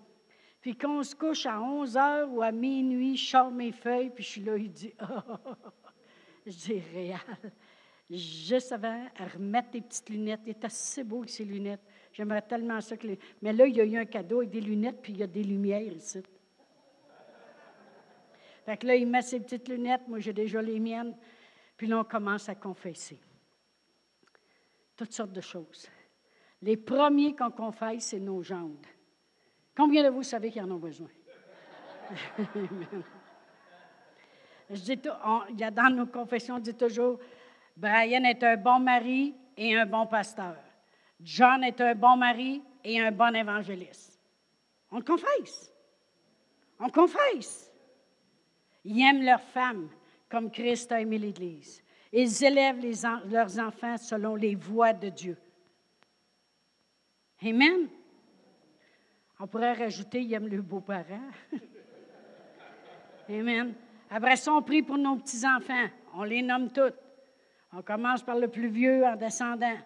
Puis 0.61 0.77
quand 0.77 0.99
on 0.99 1.03
se 1.03 1.17
couche 1.17 1.47
à 1.47 1.61
11 1.61 1.97
heures 1.97 2.33
ou 2.33 2.43
à 2.43 2.53
minuit, 2.53 3.17
je 3.17 3.31
sors 3.31 3.51
mes 3.51 3.73
feuilles, 3.73 4.11
puis 4.11 4.23
je 4.23 4.29
suis 4.29 4.41
là, 4.43 4.57
il 4.57 4.71
dit 4.71 4.95
Je 6.47 6.53
dis 6.53 6.83
Réal, 6.93 7.53
juste 8.09 8.71
avant 8.71 9.05
remettre 9.35 9.71
tes 9.71 9.81
petites 9.81 10.11
lunettes. 10.11 10.43
Il 10.47 10.51
est 10.51 10.65
assez 10.65 11.03
beau 11.03 11.19
avec 11.19 11.31
ses 11.31 11.45
lunettes. 11.45 11.85
J'aimerais 12.15 12.43
tellement 12.43 12.81
ça 12.81 12.97
que 12.97 13.09
Mais 13.43 13.53
là, 13.53 13.67
il 13.67 13.77
y 13.77 13.81
a 13.81 13.85
eu 13.85 13.99
un 13.99 14.05
cadeau 14.05 14.39
avec 14.39 14.51
des 14.51 14.61
lunettes, 14.61 15.03
puis 15.03 15.13
il 15.13 15.19
y 15.19 15.23
a 15.25 15.27
des 15.27 15.43
lumières 15.43 15.93
ici. 15.93 16.23
Fait 18.65 18.77
que 18.77 18.87
là, 18.87 18.95
il 18.95 19.09
met 19.09 19.21
ses 19.21 19.41
petites 19.41 19.69
lunettes. 19.69 20.07
Moi, 20.07 20.21
j'ai 20.21 20.33
déjà 20.33 20.63
les 20.63 20.79
miennes. 20.79 21.17
Puis 21.77 21.89
là, 21.89 21.99
on 21.99 22.05
commence 22.05 22.49
à 22.49 22.55
confesser. 22.55 23.19
Toutes 24.97 25.13
sortes 25.13 25.33
de 25.33 25.41
choses. 25.41 25.89
Les 26.63 26.77
premiers 26.77 27.35
qu'on 27.35 27.51
confesse, 27.51 28.05
c'est 28.05 28.21
nos 28.21 28.43
jambes. 28.43 28.87
Combien 29.77 30.05
de 30.05 30.09
vous 30.09 30.23
savez 30.23 30.53
qu'ils 30.53 30.63
en 30.63 30.71
ont 30.71 30.79
besoin? 30.79 31.11
Je 34.71 34.81
dis, 34.81 35.01
a 35.09 35.71
dans 35.71 35.95
nos 35.95 36.07
confessions, 36.07 36.55
on 36.55 36.61
dit 36.61 36.75
toujours, 36.75 37.19
Brian 37.77 38.23
est 38.23 38.43
un 38.45 38.57
bon 38.57 38.79
mari 38.79 39.35
et 39.57 39.77
un 39.77 39.85
bon 39.85 40.07
pasteur. 40.07 40.57
John 41.25 41.65
est 41.65 41.81
un 41.81 41.95
bon 41.95 42.17
mari 42.17 42.63
et 42.85 43.01
un 43.01 43.11
bon 43.11 43.35
évangéliste. 43.35 44.21
On 44.91 44.99
le 44.99 45.05
confesse. 45.05 45.73
On 46.79 46.91
confesse. 46.91 47.73
Ils 48.85 49.01
aiment 49.01 49.25
leurs 49.25 49.41
femmes 49.41 49.89
comme 50.29 50.51
Christ 50.51 50.93
a 50.93 51.01
aimé 51.01 51.17
l'Église. 51.17 51.83
Ils 52.13 52.45
élèvent 52.45 52.85
leurs 53.31 53.59
enfants 53.59 53.97
selon 53.97 54.37
les 54.37 54.55
voies 54.55 54.93
de 54.93 55.09
Dieu. 55.09 55.39
Amen. 57.43 57.89
On 59.41 59.47
pourrait 59.47 59.73
rajouter, 59.73 60.21
ils 60.21 60.35
aiment 60.35 60.49
leurs 60.49 60.63
beaux-parents. 60.63 61.31
Amen. 63.29 63.75
Après 64.11 64.37
ça, 64.37 64.53
on 64.53 64.63
prie 64.63 64.83
pour 64.83 64.99
nos 64.99 65.17
petits-enfants. 65.17 65.89
On 66.15 66.25
les 66.25 66.43
nomme 66.43 66.71
tous. 66.71 66.93
On 67.73 67.83
commence 67.83 68.23
par 68.23 68.37
le 68.37 68.49
plus 68.49 68.69
vieux 68.69 69.05
en 69.05 69.17
descendant. 69.17 69.77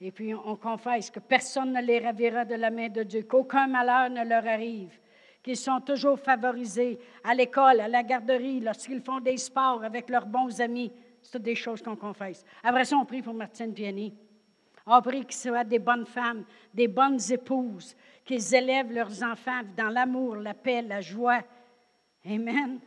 Et 0.00 0.12
puis 0.12 0.34
on 0.34 0.56
confesse 0.56 1.10
que 1.10 1.20
personne 1.20 1.72
ne 1.72 1.80
les 1.80 1.98
ravira 1.98 2.44
de 2.44 2.54
la 2.54 2.70
main 2.70 2.88
de 2.88 3.02
Dieu, 3.02 3.22
qu'aucun 3.22 3.66
malheur 3.66 4.10
ne 4.10 4.28
leur 4.28 4.46
arrive, 4.46 4.98
qu'ils 5.42 5.56
sont 5.56 5.80
toujours 5.80 6.18
favorisés 6.18 6.98
à 7.24 7.34
l'école, 7.34 7.80
à 7.80 7.88
la 7.88 8.02
garderie, 8.02 8.60
lorsqu'ils 8.60 9.00
font 9.00 9.20
des 9.20 9.38
sports 9.38 9.82
avec 9.82 10.10
leurs 10.10 10.26
bons 10.26 10.60
amis. 10.60 10.92
C'est 11.22 11.42
des 11.42 11.54
choses 11.54 11.82
qu'on 11.82 11.96
confesse. 11.96 12.44
Après 12.62 12.84
ça, 12.84 12.96
on 12.96 13.04
prie 13.04 13.22
pour 13.22 13.34
Martine 13.34 13.72
Piani. 13.72 14.14
On 14.86 15.02
prie 15.02 15.24
qu'ils 15.24 15.34
soient 15.34 15.64
des 15.64 15.80
bonnes 15.80 16.06
femmes, 16.06 16.44
des 16.72 16.86
bonnes 16.86 17.18
épouses, 17.30 17.96
qu'ils 18.24 18.54
élèvent 18.54 18.92
leurs 18.92 19.22
enfants 19.24 19.62
dans 19.76 19.88
l'amour, 19.88 20.36
la 20.36 20.54
paix, 20.54 20.82
la 20.82 21.00
joie. 21.00 21.42
Amen. 22.24 22.78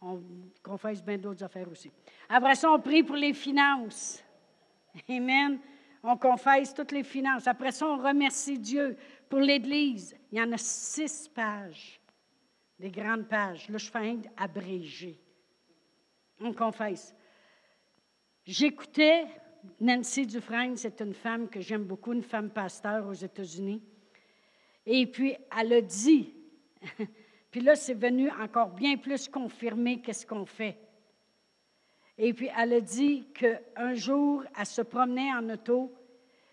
On 0.00 0.20
confesse 0.62 1.04
bien 1.04 1.18
d'autres 1.18 1.44
affaires 1.44 1.70
aussi. 1.70 1.92
Après 2.28 2.54
ça, 2.54 2.72
on 2.72 2.80
prie 2.80 3.02
pour 3.02 3.16
les 3.16 3.34
finances. 3.34 4.24
Amen. 5.08 5.60
On 6.02 6.16
confesse 6.16 6.72
toutes 6.72 6.92
les 6.92 7.02
finances. 7.02 7.46
Après 7.46 7.72
ça, 7.72 7.86
on 7.86 7.98
remercie 7.98 8.58
Dieu 8.58 8.96
pour 9.28 9.40
l'Église. 9.40 10.16
Il 10.32 10.38
y 10.38 10.42
en 10.42 10.50
a 10.52 10.58
six 10.58 11.28
pages, 11.28 12.00
des 12.78 12.90
grandes 12.90 13.28
pages. 13.28 13.68
Là, 13.68 13.78
je 13.78 13.90
fais 13.90 14.18
abrégé. 14.36 15.20
On 16.40 16.54
confesse. 16.54 17.14
J'écoutais 18.44 19.26
Nancy 19.80 20.26
Dufresne, 20.26 20.76
c'est 20.76 21.00
une 21.00 21.14
femme 21.14 21.48
que 21.48 21.60
j'aime 21.60 21.84
beaucoup, 21.84 22.12
une 22.12 22.22
femme 22.22 22.50
pasteur 22.50 23.06
aux 23.06 23.12
États-Unis. 23.12 23.82
Et 24.86 25.06
puis, 25.06 25.36
elle 25.58 25.72
a 25.74 25.80
dit, 25.82 26.34
puis 27.50 27.60
là, 27.60 27.76
c'est 27.76 27.94
venu 27.94 28.30
encore 28.30 28.70
bien 28.70 28.96
plus 28.96 29.28
confirmer 29.28 30.00
qu'est-ce 30.00 30.26
qu'on 30.26 30.46
fait. 30.46 30.78
Et 32.22 32.34
puis, 32.34 32.50
elle 32.54 32.74
a 32.74 32.80
dit 32.82 33.26
qu'un 33.32 33.94
jour, 33.94 34.44
elle 34.58 34.66
se 34.66 34.82
promenait 34.82 35.32
en 35.32 35.48
auto 35.48 35.90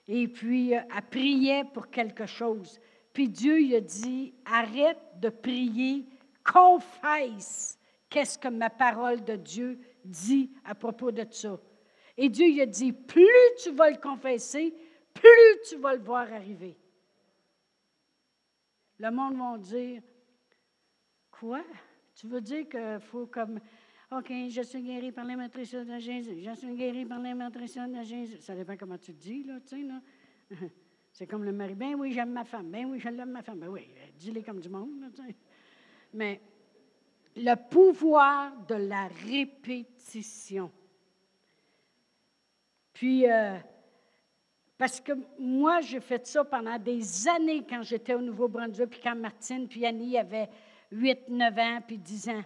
et 0.08 0.30
puis 0.30 0.73
euh, 0.73 0.80
elle 0.95 1.03
priait 1.10 1.65
pour 1.65 1.89
quelque 1.89 2.25
chose. 2.25 2.80
Puis 3.12 3.27
Dieu 3.27 3.58
lui 3.58 3.75
a 3.75 3.82
dit, 3.82 4.34
arrête 4.45 4.97
de 5.19 5.27
prier, 5.27 6.06
confesse 6.41 7.77
qu'est-ce 8.10 8.39
que 8.39 8.47
ma 8.47 8.69
parole 8.69 9.25
de 9.25 9.36
Dieu 9.36 9.77
dit 10.06 10.53
à 10.63 10.73
propos 10.73 11.12
de 11.12 11.25
ça. 11.30 11.60
Et 12.15 12.30
Dieu 12.30 12.45
lui 12.45 12.62
a 12.62 12.65
dit, 12.65 12.93
plus 12.93 13.27
tu 13.62 13.71
vas 13.71 13.89
le 13.89 13.97
confesser, 13.97 14.73
plus 15.13 15.60
tu 15.67 15.75
vas 15.75 15.95
le 15.95 16.01
voir 16.01 16.32
arriver. 16.32 16.77
Le 18.99 19.12
monde 19.12 19.36
va 19.36 19.58
dire, 19.58 20.01
quoi? 21.30 21.62
Tu 22.15 22.25
veux 22.25 22.39
dire 22.39 22.69
qu'il 22.69 22.99
faut 23.01 23.25
comme 23.25 23.60
OK, 24.10 24.32
je 24.50 24.62
suis 24.62 24.82
guéri 24.82 25.12
par 25.12 25.26
l'immatrition 25.26 25.84
de 25.84 25.98
Jésus. 25.98 26.41
Je 26.41 26.56
suis 26.56 26.74
guéri 26.76 27.06
par 27.06 27.20
l'immatrition 27.20 27.88
de 27.89 28.02
Jésus. 28.04 28.38
Ça 28.39 28.56
dépend 28.56 28.78
comment 28.78 28.98
tu 28.98 29.12
dis, 29.12 29.43
là, 29.43 29.60
tu 29.60 29.67
sais, 29.67 29.82
là. 29.84 30.02
C'est 31.12 31.28
comme 31.28 31.43
le 31.43 31.52
mari. 31.52 31.76
Ben 31.76 31.96
oui, 31.96 32.13
j'aime 32.13 32.32
ma 32.32 32.46
femme. 32.46 32.70
Ben 32.70 32.86
oui, 32.86 33.00
je 33.00 33.10
l'aime 33.10 33.32
ma 33.32 33.41
femme. 33.41 33.60
Ben 33.60 33.67
oui, 33.67 33.89
dis-le 34.17 34.41
comme 34.43 34.60
du 34.60 34.70
monde, 34.70 35.12
tu 35.13 35.24
sais. 35.24 35.36
Mais 36.13 36.39
le 37.36 37.56
pouvoir 37.56 38.56
de 38.67 38.76
la 38.76 39.08
répétition. 39.26 40.72
Puis, 42.93 43.30
euh, 43.30 43.58
parce 44.78 45.02
que 45.02 45.13
moi, 45.38 45.82
j'ai 45.82 46.00
fait 46.00 46.26
ça 46.26 46.46
pendant 46.46 46.80
des 46.80 47.28
années 47.28 47.65
quand 47.67 47.82
j'étais 47.82 48.13
au 48.13 48.22
Nouveau-Brunswick, 48.22 48.89
puis 48.89 49.00
quand 49.04 49.15
Martine 49.15 49.67
puis 49.67 49.86
Annie 49.86 50.17
avaient 50.17 50.50
8, 50.91 51.30
9 51.30 51.58
ans, 51.58 51.82
puis 51.86 51.98
10 51.98 52.30
ans 52.30 52.43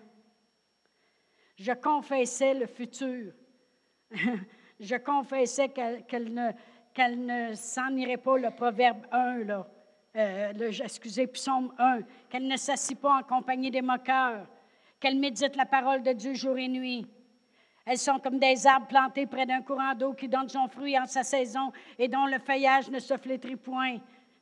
je 1.62 1.74
confessais 1.74 2.56
le 2.56 2.66
futur. 2.66 3.34
je 4.80 4.96
confessais 4.96 5.70
qu'elle 5.70 6.34
ne, 6.34 7.54
s'en 7.54 7.96
irait 7.96 8.18
pas, 8.18 8.38
le 8.38 8.50
proverbe 8.50 9.06
1, 9.12 9.44
là, 9.44 9.68
euh, 10.18 10.54
le, 10.54 10.82
excusez, 10.82 11.28
psaume 11.28 11.72
1, 11.78 12.02
qu'elle 12.30 12.48
ne 12.48 12.58
s'assit 12.58 13.00
pas 13.00 13.20
en 13.20 13.24
compagnie 13.24 13.70
des 13.70 13.84
moqueurs, 13.84 14.48
qu'elle 15.00 15.20
médite 15.20 15.56
la 15.56 15.66
parole 15.66 16.02
de 16.02 16.14
Dieu 16.14 16.34
jour 16.34 16.58
et 16.58 16.68
nuit. 16.68 17.06
Elles 17.86 18.00
sont 18.00 18.20
comme 18.20 18.40
des 18.40 18.66
arbres 18.66 18.88
plantés 18.88 19.28
près 19.28 19.46
d'un 19.46 19.62
courant 19.62 19.94
d'eau 19.94 20.14
qui 20.14 20.28
donne 20.28 20.50
son 20.50 20.68
fruit 20.68 20.98
en 20.98 21.06
sa 21.06 21.24
saison 21.24 21.72
et 21.98 22.08
dont 22.08 22.26
le 22.26 22.40
feuillage 22.40 22.90
ne 22.90 23.00
se 23.00 23.18
flétrit 23.18 23.56
point. 23.56 23.98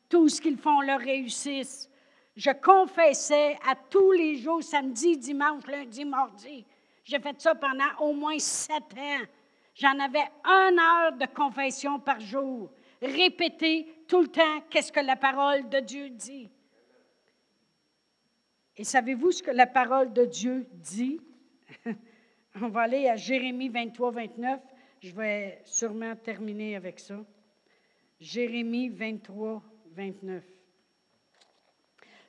Tout 0.07 0.29
ce 0.29 0.41
qu'ils 0.41 0.57
font 0.57 0.81
leur 0.81 0.99
réussisse. 0.99 1.89
Je 2.35 2.51
confessais 2.51 3.57
à 3.69 3.75
tous 3.75 4.11
les 4.13 4.37
jours, 4.37 4.63
samedi, 4.63 5.17
dimanche, 5.17 5.67
lundi, 5.67 6.05
mardi, 6.05 6.65
j'ai 7.03 7.19
fait 7.19 7.39
ça 7.41 7.55
pendant 7.55 7.89
au 7.99 8.13
moins 8.13 8.39
sept 8.39 8.93
ans. 8.97 9.25
J'en 9.75 9.97
avais 9.99 10.27
une 10.43 10.79
heure 10.79 11.13
de 11.13 11.25
confession 11.33 11.99
par 11.99 12.19
jour. 12.19 12.69
Répéter 13.01 13.87
tout 14.07 14.21
le 14.21 14.27
temps 14.27 14.61
qu'est-ce 14.69 14.91
que 14.91 14.99
la 14.99 15.15
parole 15.15 15.69
de 15.69 15.79
Dieu 15.79 16.09
dit. 16.09 16.49
Et 18.75 18.83
savez-vous 18.83 19.31
ce 19.31 19.43
que 19.43 19.51
la 19.51 19.67
parole 19.67 20.13
de 20.13 20.25
Dieu 20.25 20.67
dit? 20.73 21.19
On 22.61 22.69
va 22.69 22.81
aller 22.81 23.07
à 23.07 23.15
Jérémie 23.15 23.69
23, 23.69 24.11
29. 24.11 24.61
Je 25.01 25.11
vais 25.13 25.61
sûrement 25.65 26.15
terminer 26.15 26.75
avec 26.75 26.99
ça. 26.99 27.23
Jérémie 28.19 28.89
23, 28.89 29.63
29. 29.91 30.43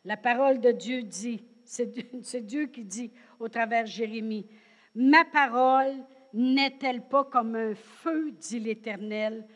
La 0.04 0.16
parole 0.16 0.60
de 0.60 0.70
Dieu 0.70 1.02
dit, 1.02 1.44
c'est 1.64 1.86
Dieu 2.46 2.66
qui 2.66 2.84
dit 2.84 3.12
au 3.38 3.48
travers 3.48 3.86
Jérémie, 3.86 4.46
Ma 4.94 5.24
parole 5.24 6.04
n'est-elle 6.32 7.06
pas 7.08 7.24
comme 7.24 7.54
un 7.54 7.74
feu, 7.74 8.32
dit 8.32 8.60
l'Éternel, 8.60 9.46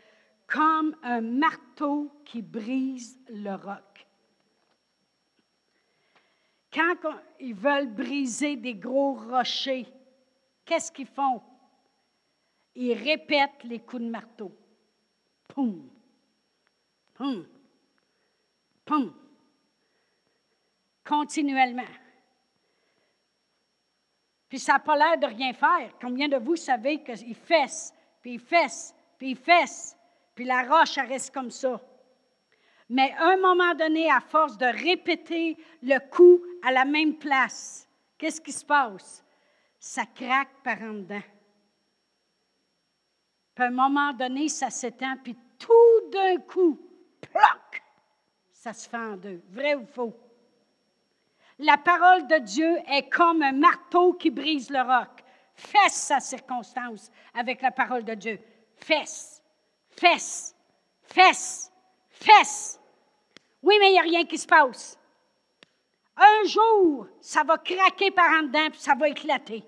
comme 0.47 0.97
un 1.03 1.21
marteau 1.21 2.11
qui 2.25 2.43
brise 2.43 3.19
le 3.29 3.55
roc? 3.55 4.07
Quand 6.73 6.97
ils 7.39 7.55
veulent 7.55 7.95
briser 7.95 8.57
des 8.57 8.75
gros 8.75 9.15
rochers, 9.15 9.87
qu'est-ce 10.65 10.91
qu'ils 10.91 11.07
font? 11.07 11.41
Ils 12.75 12.95
répètent 12.95 13.63
les 13.63 13.79
coups 13.79 14.03
de 14.03 14.09
marteau. 14.09 14.53
Poum, 15.49 15.89
poum, 17.15 17.47
poum. 18.85 19.15
Continuellement. 21.05 21.85
Puis 24.49 24.59
ça 24.59 24.75
n'a 24.75 24.79
pas 24.79 24.97
l'air 24.97 25.19
de 25.19 25.27
rien 25.27 25.53
faire. 25.53 25.91
Combien 26.01 26.29
de 26.29 26.37
vous 26.37 26.57
savez 26.57 27.03
qu'il 27.03 27.35
fesse, 27.35 27.93
puis 28.21 28.35
il 28.35 28.41
fesse, 28.41 28.95
puis 29.19 29.31
il 29.31 29.37
fesse, 29.37 29.97
puis 30.35 30.45
la 30.45 30.63
roche, 30.63 30.99
elle 30.99 31.09
reste 31.09 31.33
comme 31.33 31.51
ça. 31.51 31.81
Mais 32.89 33.13
à 33.19 33.31
un 33.31 33.37
moment 33.37 33.75
donné, 33.75 34.11
à 34.11 34.21
force 34.21 34.59
de 34.59 34.67
répéter 34.67 35.57
le 35.83 35.99
coup 36.11 36.43
à 36.63 36.71
la 36.71 36.85
même 36.85 37.17
place, 37.17 37.89
qu'est-ce 38.19 38.41
qui 38.41 38.53
se 38.53 38.65
passe? 38.65 39.25
Ça 39.79 40.05
craque 40.07 40.63
par 40.63 40.81
en 40.83 40.95
dedans. 40.95 41.23
Puis 43.55 43.65
à 43.65 43.69
un 43.69 43.71
moment 43.71 44.13
donné, 44.13 44.49
ça 44.49 44.71
s'étend, 44.71 45.17
puis 45.23 45.37
tout 45.59 46.11
d'un 46.13 46.39
coup, 46.39 46.79
ploc, 47.21 47.83
ça 48.53 48.73
se 48.73 48.89
fait 48.89 48.97
en 48.97 49.17
deux. 49.17 49.43
Vrai 49.51 49.75
ou 49.75 49.87
faux? 49.87 50.15
La 51.65 51.79
parole 51.79 52.27
de 52.27 52.41
Dieu 52.41 52.77
est 52.89 53.09
comme 53.09 53.41
un 53.41 53.53
marteau 53.53 54.13
qui 54.13 54.29
brise 54.31 54.69
le 54.69 54.83
roc. 54.83 55.09
Fesse 55.55 55.95
sa 55.95 56.21
circonstance 56.21 57.11
avec 57.33 57.63
la 57.63 57.71
parole 57.71 58.05
de 58.05 58.13
Dieu. 58.13 58.39
Fesse, 58.77 59.43
fesse, 59.89 60.55
fesse, 61.05 61.73
fesse. 62.11 62.79
Oui, 63.63 63.77
mais 63.81 63.89
il 63.89 63.93
n'y 63.93 63.99
a 63.99 64.03
rien 64.03 64.27
qui 64.27 64.37
se 64.37 64.47
passe. 64.47 64.99
Un 66.19 66.47
jour, 66.47 67.07
ça 67.23 67.45
va 67.45 67.57
craquer 67.57 68.11
par 68.11 68.31
en 68.31 68.43
dedans, 68.43 68.69
puis 68.71 68.81
ça 68.81 68.95
va 68.95 69.09
éclater. 69.09 69.65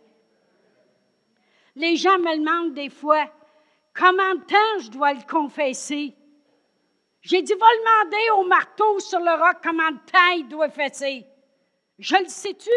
Les 1.77 1.97
gens 1.97 2.19
me 2.19 2.37
demandent 2.37 2.75
des 2.75 2.91
fois, 2.91 3.25
comment 3.95 4.35
de 4.35 4.45
temps 4.45 4.81
je 4.81 4.91
dois 4.91 5.15
le 5.15 5.23
confesser? 5.23 6.15
J'ai 7.23 7.41
dit, 7.41 7.55
va 7.55 7.67
demander 8.05 8.31
au 8.33 8.47
marteau 8.47 9.01
sur 9.01 9.19
le 9.19 9.33
roc 9.33 9.63
comment 9.63 9.91
de 9.93 10.11
temps 10.13 10.37
il 10.37 10.47
doit 10.47 10.69
fesser. 10.69 11.27
Je 11.99 12.17
le 12.17 12.29
sais-tu? 12.29 12.71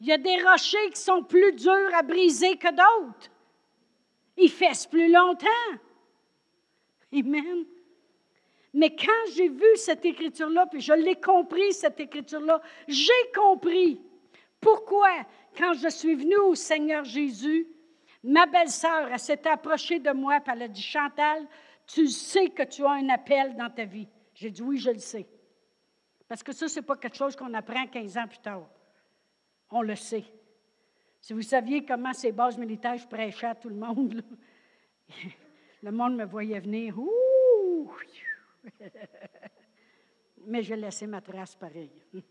Il 0.00 0.08
y 0.08 0.12
a 0.12 0.18
des 0.18 0.42
rochers 0.42 0.90
qui 0.90 1.00
sont 1.00 1.22
plus 1.22 1.52
durs 1.52 1.94
à 1.94 2.02
briser 2.02 2.56
que 2.56 2.68
d'autres. 2.68 3.30
Ils 4.36 4.50
fessent 4.50 4.86
plus 4.86 5.12
longtemps. 5.12 5.46
Amen. 7.12 7.64
Mais 8.74 8.96
quand 8.96 9.32
j'ai 9.34 9.48
vu 9.48 9.76
cette 9.76 10.04
écriture-là, 10.04 10.66
puis 10.66 10.80
je 10.80 10.92
l'ai 10.92 11.16
compris, 11.16 11.72
cette 11.72 12.00
écriture-là, 12.00 12.60
j'ai 12.88 13.12
compris 13.34 14.00
pourquoi, 14.60 15.10
quand 15.56 15.74
je 15.74 15.88
suis 15.88 16.14
venue 16.14 16.38
au 16.38 16.54
Seigneur 16.54 17.04
Jésus, 17.04 17.68
ma 18.22 18.46
belle-sœur, 18.46 19.08
elle 19.12 19.18
s'est 19.18 19.46
approchée 19.46 19.98
de 19.98 20.10
moi, 20.10 20.38
et 20.38 20.50
elle 20.50 20.62
a 20.62 20.68
dit, 20.68 20.82
Chantal, 20.82 21.46
tu 21.86 22.08
sais 22.08 22.48
que 22.48 22.62
tu 22.62 22.84
as 22.84 22.92
un 22.92 23.08
appel 23.10 23.54
dans 23.56 23.68
ta 23.68 23.84
vie. 23.84 24.08
J'ai 24.34 24.50
dit, 24.50 24.62
oui, 24.62 24.78
je 24.78 24.90
le 24.90 24.98
sais. 24.98 25.26
Parce 26.32 26.42
que 26.42 26.52
ça, 26.52 26.66
ce 26.66 26.80
n'est 26.80 26.86
pas 26.86 26.96
quelque 26.96 27.18
chose 27.18 27.36
qu'on 27.36 27.52
apprend 27.52 27.86
15 27.86 28.16
ans 28.16 28.26
plus 28.26 28.38
tard. 28.38 28.66
On 29.68 29.82
le 29.82 29.94
sait. 29.94 30.24
Si 31.20 31.34
vous 31.34 31.42
saviez 31.42 31.84
comment 31.84 32.14
ces 32.14 32.32
bases 32.32 32.56
militaires, 32.56 32.96
je 32.96 33.06
prêchais 33.06 33.48
à 33.48 33.54
tout 33.54 33.68
le 33.68 33.74
monde, 33.74 34.24
le 35.82 35.92
monde 35.92 36.16
me 36.16 36.24
voyait 36.24 36.58
venir. 36.60 36.96
Mais 40.46 40.62
j'ai 40.62 40.76
laissé 40.76 41.06
ma 41.06 41.20
trace 41.20 41.54
pareil. 41.54 41.92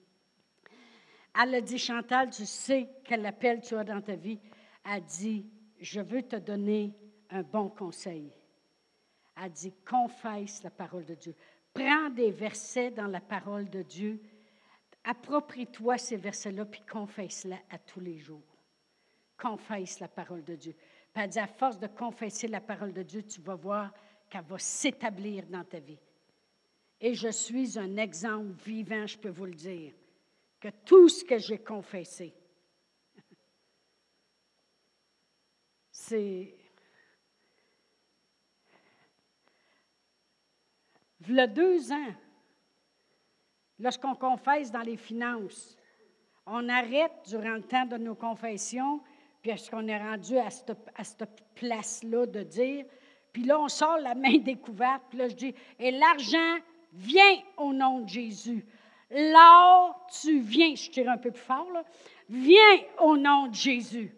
Elle 1.40 1.54
a 1.54 1.62
dit, 1.62 1.78
Chantal, 1.78 2.32
tu 2.32 2.48
sais 2.48 2.90
quel 3.04 3.24
appel 3.24 3.62
tu 3.62 3.76
as 3.76 3.84
dans 3.84 4.02
ta 4.02 4.16
vie. 4.16 4.40
Elle 4.84 4.94
a 4.94 5.00
dit, 5.00 5.46
je 5.80 6.02
veux 6.02 6.24
te 6.24 6.38
donner 6.38 6.96
un 7.30 7.44
bon 7.44 7.70
conseil. 7.70 8.34
Elle 9.38 9.44
a 9.44 9.50
dit, 9.50 9.76
confesse 9.88 10.64
la 10.64 10.72
parole 10.72 11.06
de 11.06 11.14
Dieu. 11.14 11.36
Prends 11.74 12.10
des 12.10 12.32
versets 12.32 12.92
dans 12.92 13.08
la 13.08 13.22
parole 13.22 13.70
de 13.70 13.82
Dieu. 13.82 14.22
Approprie-toi 15.04 15.98
ces 15.98 16.18
versets-là, 16.18 16.66
puis 16.66 16.82
confesse-la 16.90 17.58
à 17.70 17.80
tous 17.80 18.00
les 18.00 18.18
jours. 18.18 18.58
Confesse 19.38 20.00
la 20.00 20.08
parole 20.08 20.44
de 20.44 20.56
Dieu. 20.56 20.76
Puis 21.14 21.24
elle 21.24 21.40
à 21.40 21.48
force 21.48 21.80
de 21.80 21.88
confesser 21.88 22.48
la 22.48 22.62
parole 22.62 22.94
de 22.94 23.04
Dieu, 23.04 23.24
tu 23.24 23.42
vas 23.42 23.56
voir 23.56 23.92
qu'elle 24.30 24.44
va 24.44 24.60
s'établir 24.60 25.46
dans 25.48 25.64
ta 25.64 25.80
vie. 25.80 26.00
Et 27.00 27.16
je 27.16 27.30
suis 27.30 27.80
un 27.80 27.98
exemple 27.98 28.52
vivant, 28.64 29.08
je 29.08 29.18
peux 29.18 29.30
vous 29.30 29.46
le 29.46 29.56
dire, 29.56 29.94
que 30.60 30.70
tout 30.86 31.10
ce 31.10 31.24
que 31.24 31.40
j'ai 31.40 31.58
confessé, 31.58 32.34
c'est... 35.92 36.61
A 41.38 41.48
deux 41.48 41.92
ans, 41.92 42.14
lorsqu'on 43.80 44.16
confesse 44.16 44.72
dans 44.72 44.82
les 44.82 44.98
finances, 44.98 45.78
on 46.46 46.68
arrête 46.70 47.12
durant 47.28 47.54
le 47.54 47.64
temps 47.64 47.86
de 47.86 47.98
nos 47.98 48.16
confessions, 48.16 49.02
puis 49.42 49.52
est-ce 49.52 49.70
qu'on 49.70 49.88
est 49.88 49.98
rendu 49.98 50.38
à 50.38 50.50
cette, 50.50 50.78
à 50.96 51.04
cette 51.04 51.44
place-là 51.56 52.26
de 52.26 52.44
dire, 52.44 52.86
puis 53.32 53.44
là, 53.44 53.60
on 53.60 53.68
sort 53.68 53.98
la 53.98 54.16
main 54.16 54.38
découverte, 54.40 55.04
puis 55.10 55.20
là, 55.20 55.30
je 55.30 55.36
dis, 55.36 55.56
et 55.80 55.92
l'argent 55.92 56.58
viens 56.94 57.42
au 57.58 57.74
nom 57.74 58.02
de 58.02 58.10
Jésus. 58.10 58.66
Là, 59.10 59.96
tu 60.22 60.40
viens, 60.40 60.76
je 60.76 60.90
tire 60.90 61.10
un 61.10 61.18
peu 61.18 61.32
plus 61.32 61.42
fort, 61.42 61.70
là, 61.72 61.84
viens 62.30 62.80
au 63.00 63.18
nom 63.18 63.48
de 63.48 63.56
Jésus. 63.56 64.16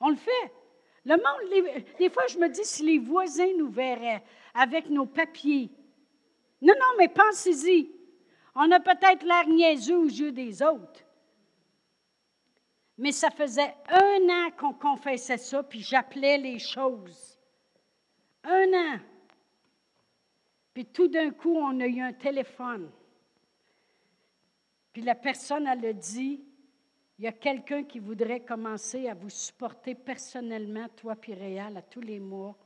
On 0.00 0.10
le 0.10 0.16
fait. 0.16 0.52
Le 1.06 1.16
monde, 1.16 1.84
des 1.98 2.08
fois, 2.08 2.26
je 2.28 2.38
me 2.38 2.48
dis, 2.48 2.64
si 2.64 2.84
les 2.84 2.98
voisins 2.98 3.52
nous 3.58 3.68
verraient 3.68 4.22
avec 4.54 4.88
nos 4.88 5.06
papiers. 5.06 5.70
Non, 6.64 6.72
non, 6.80 6.96
mais 6.96 7.08
pensez-y. 7.08 7.90
On 8.54 8.70
a 8.70 8.80
peut-être 8.80 9.22
l'air 9.22 9.46
niaiseux 9.46 9.98
aux 9.98 10.06
yeux 10.06 10.32
des 10.32 10.62
autres. 10.62 11.04
Mais 12.96 13.12
ça 13.12 13.30
faisait 13.30 13.74
un 13.88 14.28
an 14.30 14.50
qu'on 14.56 14.72
confessait 14.72 15.36
ça, 15.36 15.62
puis 15.62 15.80
j'appelais 15.80 16.38
les 16.38 16.58
choses. 16.58 17.38
Un 18.44 18.72
an. 18.72 18.98
Puis 20.72 20.86
tout 20.86 21.08
d'un 21.08 21.32
coup, 21.32 21.54
on 21.54 21.80
a 21.80 21.86
eu 21.86 22.00
un 22.00 22.14
téléphone. 22.14 22.90
Puis 24.94 25.02
la 25.02 25.16
personne, 25.16 25.66
elle 25.66 25.84
a 25.84 25.92
dit, 25.92 26.42
il 27.18 27.24
y 27.24 27.28
a 27.28 27.32
quelqu'un 27.32 27.84
qui 27.84 27.98
voudrait 27.98 28.40
commencer 28.40 29.08
à 29.08 29.14
vous 29.14 29.28
supporter 29.28 29.94
personnellement, 29.94 30.88
toi 30.96 31.14
puis 31.14 31.34
Réal, 31.34 31.76
à 31.76 31.82
tous 31.82 32.00
les 32.00 32.20
mois, 32.20 32.56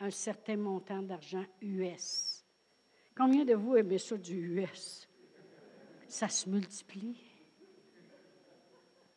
un 0.00 0.10
certain 0.10 0.56
montant 0.56 1.00
d'argent 1.00 1.44
US. 1.62 2.33
Combien 3.16 3.44
de 3.44 3.54
vous 3.54 3.76
aimez 3.76 3.98
ça 3.98 4.16
du 4.16 4.60
US? 4.60 5.08
Ça 6.08 6.28
se 6.28 6.48
multiplie. 6.48 7.16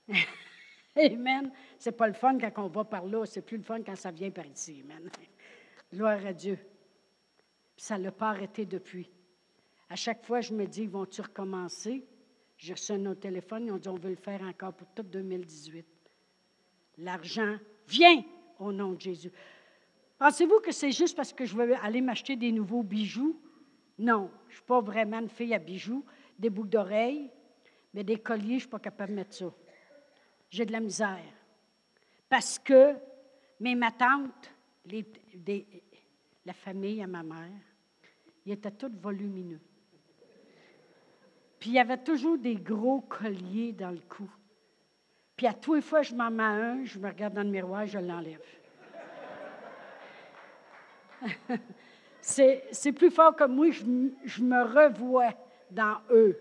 Amen. 0.95 1.51
C'est 1.77 1.91
pas 1.91 2.07
le 2.07 2.13
fun 2.13 2.37
quand 2.39 2.65
on 2.65 2.67
va 2.67 2.83
par 2.83 3.05
là, 3.05 3.25
c'est 3.25 3.41
plus 3.41 3.57
le 3.57 3.63
fun 3.63 3.81
quand 3.83 3.95
ça 3.95 4.11
vient 4.11 4.31
par 4.31 4.45
ici. 4.45 4.83
Amen. 4.83 5.09
Gloire 5.91 6.25
à 6.25 6.33
Dieu 6.33 6.57
ça 7.77 7.97
ne 7.97 8.05
l'a 8.05 8.11
pas 8.11 8.29
arrêté 8.29 8.65
depuis. 8.65 9.09
À 9.89 9.95
chaque 9.95 10.25
fois, 10.25 10.41
je 10.41 10.53
me 10.53 10.65
dis, 10.65 10.87
vont-tu 10.87 11.21
recommencer? 11.21 12.05
Je 12.57 12.73
sonne 12.73 13.07
au 13.07 13.15
téléphone, 13.15 13.67
ils 13.67 13.71
ont 13.71 13.77
dit, 13.77 13.87
on 13.87 13.95
veut 13.95 14.09
le 14.09 14.15
faire 14.15 14.41
encore 14.41 14.73
pour 14.73 14.87
tout 14.93 15.03
2018. 15.03 15.85
L'argent 16.97 17.57
vient 17.87 18.23
au 18.59 18.71
nom 18.71 18.93
de 18.93 19.01
Jésus. 19.01 19.31
Pensez-vous 20.17 20.59
que 20.59 20.71
c'est 20.71 20.91
juste 20.91 21.15
parce 21.15 21.31
que 21.31 21.45
je 21.45 21.55
veux 21.55 21.75
aller 21.75 22.01
m'acheter 22.01 22.35
des 22.35 22.51
nouveaux 22.51 22.81
bijoux? 22.81 23.39
Non, 23.99 24.29
je 24.45 24.51
ne 24.51 24.55
suis 24.55 24.65
pas 24.65 24.81
vraiment 24.81 25.19
une 25.19 25.29
fille 25.29 25.53
à 25.53 25.59
bijoux. 25.59 26.05
Des 26.37 26.49
boucles 26.49 26.69
d'oreilles, 26.69 27.31
mais 27.93 28.03
des 28.03 28.19
colliers, 28.19 28.49
je 28.49 28.53
ne 28.53 28.59
suis 28.59 28.69
pas 28.69 28.79
capable 28.79 29.11
de 29.11 29.15
mettre 29.15 29.33
ça. 29.33 29.51
J'ai 30.49 30.65
de 30.65 30.71
la 30.71 30.79
misère. 30.79 31.33
Parce 32.29 32.59
que 32.59 32.95
mes 33.59 33.75
ma 33.75 33.91
tante, 33.91 34.53
la 36.45 36.53
famille 36.53 37.01
à 37.01 37.07
ma 37.07 37.23
mère, 37.23 37.61
il 38.45 38.53
était 38.53 38.71
tout 38.71 38.91
volumineux. 39.01 39.59
Puis 41.59 41.71
il 41.71 41.73
y 41.73 41.79
avait 41.79 41.97
toujours 41.97 42.37
des 42.37 42.55
gros 42.55 43.01
colliers 43.01 43.73
dans 43.73 43.89
le 43.89 43.99
cou. 44.07 44.29
Puis 45.35 45.47
à 45.47 45.53
tous 45.53 45.73
les 45.73 45.81
fois 45.81 46.03
je 46.03 46.13
m'en 46.13 46.29
mets 46.29 46.43
un, 46.43 46.85
je 46.85 46.99
me 46.99 47.07
regarde 47.07 47.33
dans 47.33 47.43
le 47.43 47.49
miroir, 47.49 47.85
je 47.87 47.97
l'enlève. 47.97 48.45
c'est 52.27 52.91
plus 52.91 53.09
fort 53.09 53.35
que 53.35 53.45
moi, 53.45 53.71
je, 53.71 53.83
je 54.25 54.43
me 54.43 54.63
revois 54.63 55.33
dans 55.71 55.97
eux. 56.11 56.37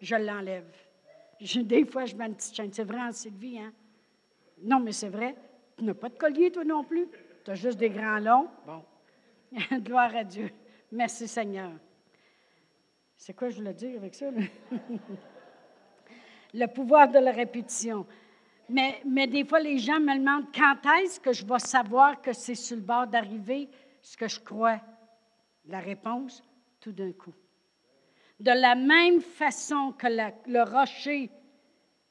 Je 0.00 0.16
l'enlève. 0.16 0.70
Des 1.40 1.84
fois, 1.84 2.04
je 2.04 2.14
mets 2.14 2.26
une 2.26 2.34
petite 2.34 2.54
chaîne. 2.54 2.72
C'est 2.72 2.84
vrai, 2.84 3.00
en 3.00 3.12
Sylvie, 3.12 3.58
hein? 3.58 3.72
Non, 4.62 4.80
mais 4.80 4.92
c'est 4.92 5.08
vrai. 5.08 5.34
Tu 5.76 5.84
n'as 5.84 5.94
pas 5.94 6.08
de 6.08 6.16
collier, 6.16 6.50
toi 6.50 6.64
non 6.64 6.84
plus. 6.84 7.08
Tu 7.44 7.50
as 7.50 7.54
juste 7.54 7.78
des 7.78 7.90
grands 7.90 8.18
longs. 8.18 8.48
Bon. 8.66 8.82
Gloire 9.80 10.14
à 10.14 10.24
Dieu. 10.24 10.50
Merci 10.90 11.26
Seigneur. 11.26 11.70
C'est 13.16 13.34
quoi 13.34 13.48
je 13.48 13.56
voulais 13.56 13.74
dire 13.74 13.98
avec 13.98 14.14
ça? 14.14 14.26
le 16.54 16.66
pouvoir 16.66 17.08
de 17.08 17.18
la 17.18 17.32
répétition. 17.32 18.06
Mais, 18.68 19.00
mais 19.04 19.26
des 19.26 19.44
fois, 19.44 19.60
les 19.60 19.78
gens 19.78 20.00
me 20.00 20.18
demandent 20.18 20.46
quand 20.54 20.76
est-ce 21.00 21.18
que 21.18 21.32
je 21.32 21.44
vais 21.44 21.58
savoir 21.58 22.20
que 22.20 22.32
c'est 22.32 22.54
sur 22.54 22.76
le 22.76 22.82
bord 22.82 23.06
d'arriver? 23.06 23.68
Ce 24.02 24.16
que 24.16 24.28
je 24.28 24.40
crois. 24.40 24.80
La 25.66 25.80
réponse, 25.80 26.42
tout 26.80 26.92
d'un 26.92 27.12
coup. 27.12 27.34
De 28.40 28.50
la 28.50 28.74
même 28.74 29.20
façon 29.20 29.92
que 29.92 30.08
le 30.08 30.62
rocher, 30.62 31.30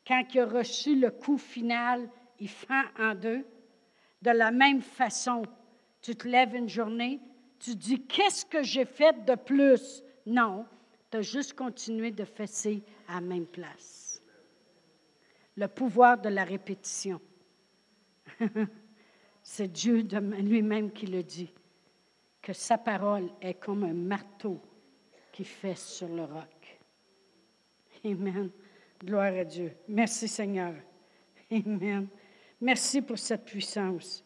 quand 0.07 0.23
il 0.33 0.39
a 0.39 0.45
reçu 0.45 0.95
le 0.95 1.11
coup 1.11 1.37
final, 1.37 2.09
il 2.39 2.49
fend 2.49 2.83
en 2.97 3.13
deux, 3.13 3.45
de 4.21 4.31
la 4.31 4.51
même 4.51 4.81
façon, 4.81 5.43
tu 6.01 6.15
te 6.15 6.27
lèves 6.27 6.55
une 6.55 6.69
journée, 6.69 7.19
tu 7.59 7.75
dis 7.75 8.05
Qu'est-ce 8.05 8.45
que 8.45 8.63
j'ai 8.63 8.85
fait 8.85 9.25
de 9.25 9.35
plus? 9.35 10.03
Non, 10.25 10.65
tu 11.09 11.17
as 11.17 11.21
juste 11.21 11.53
continué 11.53 12.11
de 12.11 12.23
fesser 12.23 12.83
à 13.07 13.15
la 13.15 13.21
même 13.21 13.45
place. 13.45 14.23
Le 15.57 15.67
pouvoir 15.67 16.19
de 16.19 16.29
la 16.29 16.43
répétition. 16.43 17.19
C'est 19.43 19.67
Dieu 19.67 20.01
lui-même 20.01 20.91
qui 20.91 21.07
le 21.07 21.23
dit, 21.23 21.51
que 22.41 22.53
sa 22.53 22.77
parole 22.77 23.29
est 23.41 23.53
comme 23.55 23.83
un 23.83 23.93
marteau 23.93 24.59
qui 25.31 25.43
fesse 25.43 25.85
sur 25.85 26.09
le 26.09 26.23
roc. 26.23 26.79
Amen. 28.03 28.49
Gloire 28.99 29.33
à 29.33 29.43
Dieu. 29.43 29.73
Merci 29.87 30.27
Seigneur. 30.27 30.73
Amen. 31.51 32.07
Merci 32.59 33.01
pour 33.01 33.17
cette 33.17 33.45
puissance. 33.45 34.23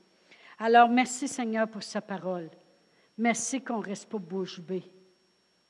Alors, 0.58 0.90
merci 0.90 1.28
Seigneur 1.28 1.70
pour 1.70 1.84
sa 1.84 2.02
parole. 2.02 2.50
Merci 3.18 3.62
qu'on 3.62 3.80
ne 3.80 3.86
reste 3.86 4.10
pas 4.10 4.18
bouche 4.18 4.60
bée. 4.60 4.84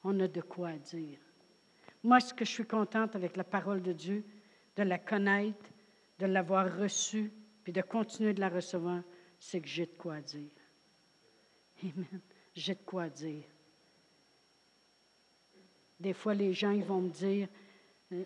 On 0.03 0.19
a 0.19 0.27
de 0.27 0.41
quoi 0.41 0.73
dire. 0.73 1.19
Moi, 2.03 2.19
ce 2.19 2.33
que 2.33 2.45
je 2.45 2.51
suis 2.51 2.65
contente 2.65 3.15
avec 3.15 3.35
la 3.35 3.43
parole 3.43 3.81
de 3.81 3.93
Dieu, 3.93 4.23
de 4.75 4.83
la 4.83 4.99
connaître, 4.99 5.71
de 6.19 6.27
l'avoir 6.27 6.77
reçue, 6.77 7.31
puis 7.63 7.73
de 7.73 7.81
continuer 7.81 8.33
de 8.33 8.39
la 8.39 8.49
recevoir, 8.49 9.01
c'est 9.39 9.61
que 9.61 9.67
j'ai 9.67 9.87
de 9.87 9.95
quoi 9.97 10.21
dire. 10.21 10.51
Amen. 11.83 12.21
J'ai 12.55 12.73
de 12.73 12.79
quoi 12.85 13.09
dire. 13.09 13.43
Des 15.99 16.13
fois, 16.13 16.33
les 16.33 16.53
gens 16.53 16.77
vont 16.79 17.01
me 17.01 17.09
dire, 17.09 17.47
euh, 18.11 18.23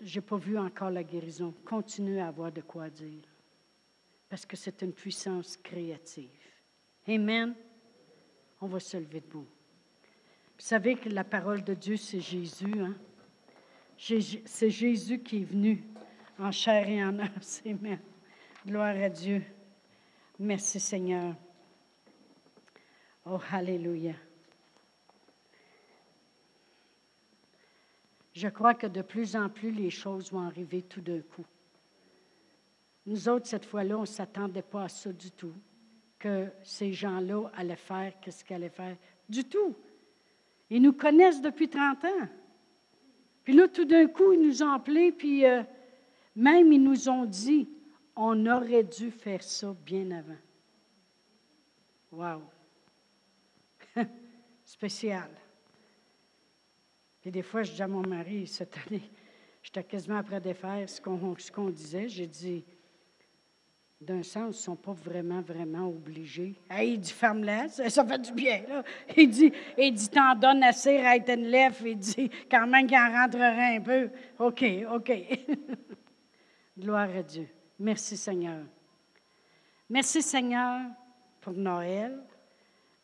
j'ai 0.00 0.20
pas 0.20 0.36
vu 0.36 0.58
encore 0.58 0.90
la 0.90 1.02
guérison. 1.02 1.52
Continue 1.64 2.20
à 2.20 2.28
avoir 2.28 2.52
de 2.52 2.60
quoi 2.60 2.88
dire. 2.90 3.22
Parce 4.28 4.46
que 4.46 4.56
c'est 4.56 4.82
une 4.82 4.92
puissance 4.92 5.56
créative. 5.56 6.30
Amen. 7.06 7.54
On 8.60 8.66
va 8.66 8.80
se 8.80 8.96
lever 8.96 9.20
debout. 9.20 9.46
Vous 10.56 10.68
savez 10.68 10.94
que 10.94 11.08
la 11.08 11.24
parole 11.24 11.64
de 11.64 11.74
Dieu, 11.74 11.96
c'est 11.96 12.20
Jésus. 12.20 12.80
Hein? 12.80 12.94
C'est 13.96 14.70
Jésus 14.70 15.18
qui 15.20 15.42
est 15.42 15.44
venu 15.44 15.84
en 16.38 16.50
chair 16.50 16.88
et 16.88 17.04
en 17.04 17.18
os. 17.18 17.62
Amen. 17.66 17.98
Gloire 18.64 18.96
à 18.96 19.08
Dieu. 19.08 19.42
Merci 20.38 20.80
Seigneur. 20.80 21.34
Oh, 23.24 23.38
Alléluia. 23.52 24.14
Je 28.32 28.48
crois 28.48 28.74
que 28.74 28.86
de 28.86 29.02
plus 29.02 29.36
en 29.36 29.48
plus 29.48 29.70
les 29.70 29.90
choses 29.90 30.32
vont 30.32 30.40
arriver 30.40 30.82
tout 30.82 31.00
d'un 31.00 31.20
coup. 31.20 31.44
Nous 33.06 33.28
autres, 33.28 33.46
cette 33.46 33.64
fois-là, 33.64 33.98
on 33.98 34.02
ne 34.02 34.06
s'attendait 34.06 34.62
pas 34.62 34.84
à 34.84 34.88
ça 34.88 35.12
du 35.12 35.30
tout, 35.30 35.54
que 36.18 36.48
ces 36.62 36.92
gens-là 36.92 37.50
allaient 37.54 37.76
faire 37.76 38.12
ce 38.28 38.44
qu'ils 38.44 38.56
allaient 38.56 38.70
faire. 38.70 38.96
Du 39.28 39.44
tout. 39.44 39.76
Ils 40.70 40.80
nous 40.80 40.92
connaissent 40.92 41.42
depuis 41.42 41.68
30 41.68 42.04
ans. 42.04 42.28
Puis 43.44 43.52
là, 43.52 43.68
tout 43.68 43.84
d'un 43.84 44.06
coup, 44.06 44.32
ils 44.32 44.40
nous 44.40 44.62
ont 44.62 44.70
appelés, 44.70 45.12
puis 45.12 45.44
euh, 45.44 45.62
même 46.34 46.72
ils 46.72 46.82
nous 46.82 47.08
ont 47.08 47.24
dit, 47.24 47.68
on 48.16 48.46
aurait 48.46 48.84
dû 48.84 49.10
faire 49.10 49.42
ça 49.42 49.74
bien 49.84 50.10
avant. 50.10 50.38
Wow! 52.12 52.42
Spécial. 54.72 55.28
Puis 57.20 57.30
des 57.30 57.42
fois, 57.42 57.62
je 57.62 57.72
dis 57.72 57.82
à 57.82 57.86
mon 57.86 58.00
mari, 58.00 58.46
cette 58.46 58.74
année, 58.78 59.02
j'étais 59.62 59.84
quasiment 59.84 60.16
après 60.16 60.40
de 60.40 60.54
faire 60.54 60.88
ce 60.88 60.98
qu'on 60.98 61.68
disait. 61.68 62.08
J'ai 62.08 62.26
dit, 62.26 62.64
d'un 64.00 64.22
sens, 64.22 64.34
ils 64.34 64.46
ne 64.46 64.52
sont 64.52 64.76
pas 64.76 64.94
vraiment, 64.94 65.42
vraiment 65.42 65.88
obligés. 65.88 66.54
il 66.80 66.98
dit, 66.98 67.12
femme-là, 67.12 67.68
ça, 67.68 68.02
fait 68.02 68.18
du 68.18 68.32
bien. 68.32 68.62
Il 69.14 69.28
dit, 69.28 69.52
il 69.76 69.92
dit 69.92 70.08
t'en 70.08 70.34
donnes 70.36 70.62
assez, 70.62 71.02
right 71.02 71.28
and. 71.28 71.74
Il 71.84 71.98
dit, 71.98 72.30
quand 72.50 72.66
même 72.66 72.86
qu'il 72.86 72.96
en 72.96 73.12
rentrerait 73.12 73.76
un 73.76 73.80
peu. 73.82 74.08
OK, 74.38 74.64
OK. 74.90 75.12
Gloire 76.78 77.14
à 77.14 77.22
Dieu. 77.22 77.46
Merci 77.78 78.16
Seigneur. 78.16 78.64
Merci 79.90 80.22
Seigneur 80.22 80.80
pour 81.42 81.52
Noël. 81.52 82.18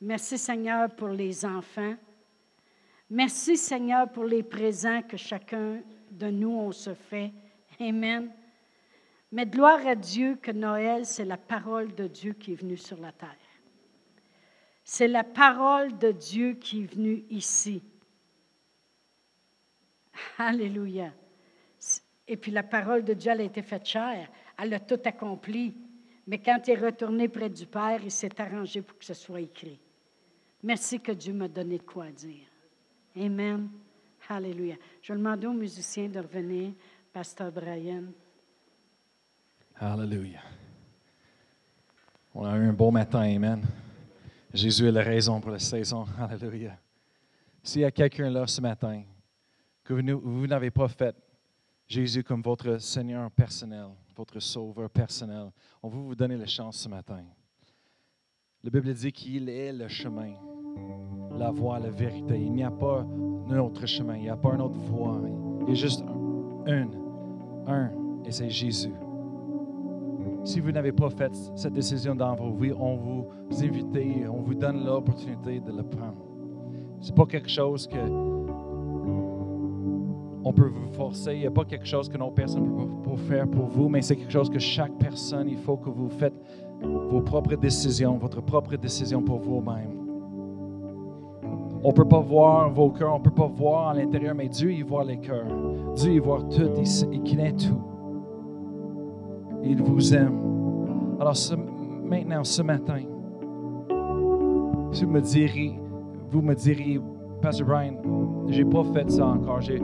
Merci 0.00 0.38
Seigneur 0.38 0.94
pour 0.94 1.08
les 1.08 1.44
enfants. 1.44 1.96
Merci 3.10 3.56
Seigneur 3.56 4.10
pour 4.12 4.24
les 4.24 4.44
présents 4.44 5.02
que 5.02 5.16
chacun 5.16 5.80
de 6.10 6.28
nous 6.28 6.50
on 6.50 6.70
se 6.70 6.94
fait. 6.94 7.32
Amen. 7.80 8.30
Mais 9.32 9.46
gloire 9.46 9.84
à 9.86 9.94
Dieu 9.94 10.36
que 10.40 10.52
Noël, 10.52 11.04
c'est 11.04 11.24
la 11.24 11.36
parole 11.36 11.94
de 11.94 12.06
Dieu 12.06 12.32
qui 12.32 12.52
est 12.52 12.56
venue 12.56 12.76
sur 12.76 12.98
la 13.00 13.12
terre. 13.12 13.36
C'est 14.84 15.08
la 15.08 15.24
parole 15.24 15.98
de 15.98 16.12
Dieu 16.12 16.54
qui 16.54 16.82
est 16.82 16.94
venue 16.94 17.24
ici. 17.28 17.82
Alléluia. 20.38 21.12
Et 22.26 22.36
puis 22.36 22.52
la 22.52 22.62
parole 22.62 23.04
de 23.04 23.14
Dieu, 23.14 23.32
elle 23.32 23.40
a 23.40 23.44
été 23.44 23.62
faite 23.62 23.86
chair. 23.86 24.30
Elle 24.58 24.72
a 24.74 24.80
tout 24.80 25.00
accompli. 25.04 25.74
Mais 26.26 26.38
quand 26.38 26.60
il 26.66 26.70
est 26.72 26.84
retourné 26.84 27.28
près 27.28 27.50
du 27.50 27.66
Père, 27.66 28.00
il 28.02 28.10
s'est 28.10 28.40
arrangé 28.40 28.80
pour 28.80 28.96
que 28.96 29.04
ce 29.04 29.14
soit 29.14 29.40
écrit. 29.40 29.80
Merci 30.62 31.00
que 31.00 31.12
Dieu 31.12 31.32
m'a 31.32 31.48
donné 31.48 31.78
de 31.78 31.82
quoi 31.82 32.10
dire. 32.10 32.46
Amen. 33.16 33.68
Alléluia. 34.28 34.76
Je 35.00 35.12
vais 35.12 35.18
demander 35.18 35.46
aux 35.46 35.52
musiciens 35.52 36.08
de 36.08 36.18
revenir, 36.18 36.72
Pasteur 37.12 37.50
Brian. 37.52 38.04
Alléluia. 39.76 40.40
On 42.34 42.44
a 42.44 42.56
eu 42.56 42.68
un 42.68 42.72
beau 42.72 42.90
matin, 42.90 43.20
Amen. 43.20 43.64
Jésus 44.52 44.86
est 44.86 44.92
la 44.92 45.02
raison 45.02 45.40
pour 45.40 45.50
la 45.50 45.58
saison. 45.58 46.06
Alléluia. 46.18 46.78
S'il 47.62 47.82
y 47.82 47.84
a 47.84 47.90
quelqu'un 47.90 48.30
là 48.30 48.46
ce 48.46 48.60
matin 48.60 49.02
que 49.84 49.94
vous, 49.94 50.20
vous 50.20 50.46
n'avez 50.46 50.70
pas 50.70 50.88
fait 50.88 51.16
Jésus 51.86 52.22
comme 52.22 52.42
votre 52.42 52.78
Seigneur 52.78 53.30
personnel, 53.30 53.86
votre 54.14 54.40
Sauveur 54.40 54.90
personnel, 54.90 55.50
on 55.82 55.88
veut 55.88 56.00
vous 56.00 56.14
donner 56.14 56.36
la 56.36 56.46
chance 56.46 56.78
ce 56.78 56.88
matin. 56.88 57.24
La 58.64 58.70
Bible 58.70 58.92
dit 58.92 59.12
qu'il 59.12 59.48
est 59.48 59.72
le 59.72 59.86
chemin, 59.86 60.32
la 61.38 61.52
voie, 61.52 61.78
la 61.78 61.90
vérité. 61.90 62.40
Il 62.40 62.50
n'y 62.50 62.64
a 62.64 62.72
pas 62.72 63.06
un 63.48 63.58
autre 63.58 63.86
chemin, 63.86 64.16
il 64.16 64.22
n'y 64.22 64.28
a 64.28 64.36
pas 64.36 64.52
une 64.52 64.60
autre 64.60 64.80
voie. 64.80 65.20
Il 65.62 65.68
y 65.68 65.70
a 65.70 65.74
juste 65.74 66.02
un, 66.66 66.88
un, 67.68 67.90
et 68.24 68.32
c'est 68.32 68.50
Jésus. 68.50 68.92
Si 70.42 70.58
vous 70.58 70.72
n'avez 70.72 70.90
pas 70.90 71.08
fait 71.08 71.32
cette 71.54 71.72
décision 71.72 72.16
dans 72.16 72.34
vos 72.34 72.50
vies, 72.50 72.72
on 72.72 72.96
vous 72.96 73.26
invite, 73.52 73.96
on 74.28 74.40
vous 74.40 74.54
donne 74.54 74.84
l'opportunité 74.84 75.60
de 75.60 75.70
le 75.70 75.84
prendre. 75.84 76.26
Ce 77.00 77.10
n'est 77.10 77.14
pas 77.14 77.26
quelque 77.26 77.48
chose 77.48 77.86
que 77.86 77.96
on 80.44 80.52
peut 80.52 80.68
vous 80.68 80.88
forcer. 80.94 81.34
Il 81.34 81.40
n'y 81.40 81.46
a 81.46 81.52
pas 81.52 81.64
quelque 81.64 81.86
chose 81.86 82.08
que 82.08 82.18
nos 82.18 82.32
personnes 82.32 83.02
peuvent 83.04 83.18
faire 83.28 83.48
pour 83.48 83.66
vous, 83.66 83.88
mais 83.88 84.02
c'est 84.02 84.16
quelque 84.16 84.32
chose 84.32 84.50
que 84.50 84.58
chaque 84.58 84.98
personne, 84.98 85.48
il 85.48 85.58
faut 85.58 85.76
que 85.76 85.90
vous 85.90 86.08
faites 86.08 86.34
vos 86.82 87.20
propres 87.20 87.56
décisions, 87.56 88.18
votre 88.18 88.40
propre 88.40 88.76
décision 88.76 89.22
pour 89.22 89.38
vous-même. 89.38 89.98
On 91.82 91.88
ne 91.88 91.92
peut 91.92 92.04
pas 92.04 92.20
voir 92.20 92.70
vos 92.70 92.90
cœurs, 92.90 93.14
on 93.14 93.18
ne 93.18 93.24
peut 93.24 93.30
pas 93.30 93.46
voir 93.46 93.88
à 93.88 93.94
l'intérieur, 93.94 94.34
mais 94.34 94.48
Dieu, 94.48 94.72
il 94.72 94.84
voit 94.84 95.04
les 95.04 95.18
cœurs. 95.18 95.46
Dieu, 95.94 96.12
il 96.12 96.20
voit 96.20 96.42
tout, 96.42 96.70
il, 97.12 97.22
connaît 97.22 97.52
tout. 97.52 97.80
Il 99.62 99.82
vous 99.82 100.14
aime. 100.14 101.16
Alors 101.20 101.36
maintenant, 102.04 102.42
ce 102.42 102.62
matin, 102.62 103.00
vous 103.88 105.06
me 105.06 105.20
direz, 105.20 105.78
vous 106.30 106.42
me 106.42 106.54
direz, 106.54 107.00
Pastor 107.40 107.66
Brian, 107.66 107.94
j'ai 108.48 108.64
pas 108.64 108.82
fait 108.92 109.10
ça 109.10 109.26
encore. 109.26 109.60
J'ai, 109.60 109.80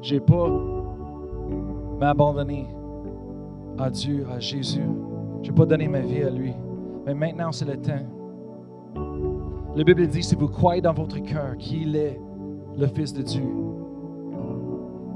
j'ai 0.00 0.20
pas 0.20 0.48
m'abandonné 2.00 2.66
à 3.78 3.90
Dieu, 3.90 4.26
à 4.30 4.38
Jésus. 4.38 4.88
J'ai 5.42 5.52
pas 5.52 5.66
donné 5.66 5.88
ma 5.88 6.00
vie 6.00 6.22
à 6.22 6.30
lui. 6.30 6.52
Mais 7.06 7.14
maintenant, 7.14 7.52
c'est 7.52 7.64
le 7.64 7.76
temps. 7.76 8.06
La 9.76 9.84
Bible 9.84 10.06
dit, 10.06 10.22
si 10.22 10.34
vous 10.34 10.48
croyez 10.48 10.82
dans 10.82 10.92
votre 10.92 11.18
cœur 11.18 11.56
qu'il 11.58 11.96
est 11.96 12.20
le 12.76 12.86
Fils 12.86 13.12
de 13.12 13.22
Dieu, 13.22 13.44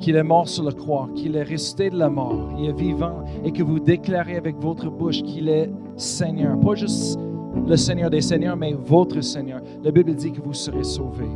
qu'il 0.00 0.16
est 0.16 0.22
mort 0.22 0.48
sur 0.48 0.64
la 0.64 0.72
croix, 0.72 1.08
qu'il 1.14 1.36
est 1.36 1.42
resté 1.42 1.90
de 1.90 1.98
la 1.98 2.08
mort, 2.08 2.50
il 2.58 2.68
est 2.68 2.78
vivant, 2.78 3.24
et 3.44 3.52
que 3.52 3.62
vous 3.62 3.80
déclarez 3.80 4.36
avec 4.36 4.56
votre 4.56 4.90
bouche 4.90 5.22
qu'il 5.22 5.48
est 5.48 5.70
Seigneur, 5.96 6.58
pas 6.60 6.74
juste 6.74 7.18
le 7.66 7.76
Seigneur 7.76 8.10
des 8.10 8.20
Seigneurs, 8.20 8.56
mais 8.56 8.72
votre 8.72 9.20
Seigneur. 9.20 9.60
La 9.82 9.90
Bible 9.90 10.14
dit 10.14 10.32
que 10.32 10.40
vous 10.40 10.52
serez 10.52 10.84
sauvés. 10.84 11.30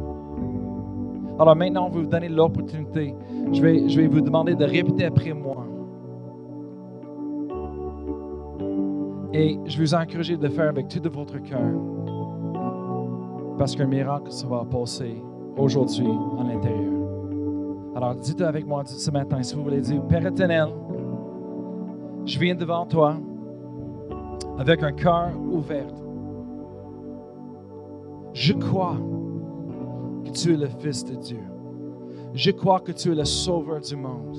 Alors 1.38 1.54
maintenant, 1.54 1.86
on 1.86 1.90
va 1.90 2.00
vous 2.00 2.06
donner 2.06 2.28
l'opportunité. 2.28 3.14
Je 3.52 3.62
vais, 3.62 3.88
je 3.88 4.00
vais 4.00 4.08
vous 4.08 4.20
demander 4.20 4.56
de 4.56 4.64
répéter 4.64 5.04
après 5.04 5.32
moi. 5.32 5.67
Et 9.32 9.58
je 9.66 9.78
vous 9.80 9.94
encourage 9.94 10.30
de 10.30 10.42
le 10.42 10.48
faire 10.48 10.68
avec 10.68 10.88
tout 10.88 11.00
de 11.00 11.08
votre 11.08 11.38
cœur. 11.38 11.70
Parce 13.58 13.74
qu'un 13.76 13.86
miracle 13.86 14.30
se 14.30 14.46
va 14.46 14.64
passer 14.64 15.22
aujourd'hui 15.56 16.06
en 16.06 16.44
l'intérieur. 16.44 16.94
Alors 17.94 18.14
dites 18.14 18.40
avec 18.40 18.66
moi 18.66 18.84
ce 18.86 19.10
matin, 19.10 19.42
si 19.42 19.54
vous 19.54 19.64
voulez 19.64 19.80
dire, 19.80 20.00
Père 20.06 20.24
éternel, 20.24 20.68
je 22.24 22.38
viens 22.38 22.54
devant 22.54 22.86
toi 22.86 23.16
avec 24.58 24.82
un 24.82 24.92
cœur 24.92 25.30
ouvert. 25.50 25.92
Je 28.32 28.52
crois 28.52 28.96
que 30.24 30.30
tu 30.30 30.54
es 30.54 30.56
le 30.56 30.68
Fils 30.68 31.04
de 31.04 31.16
Dieu. 31.16 31.42
Je 32.34 32.50
crois 32.50 32.80
que 32.80 32.92
tu 32.92 33.10
es 33.10 33.14
le 33.14 33.24
Sauveur 33.24 33.80
du 33.80 33.96
monde. 33.96 34.38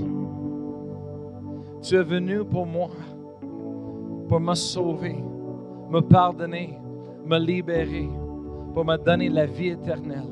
Tu 1.82 1.96
es 1.96 2.04
venu 2.04 2.46
pour 2.46 2.66
moi, 2.66 2.90
pour 4.30 4.40
me 4.40 4.54
sauver, 4.54 5.22
me 5.90 6.00
pardonner, 6.02 6.80
me 7.26 7.40
libérer, 7.40 8.08
pour 8.74 8.86
me 8.86 8.96
donner 8.96 9.28
la 9.28 9.48
vie 9.48 9.70
éternelle. 9.70 10.32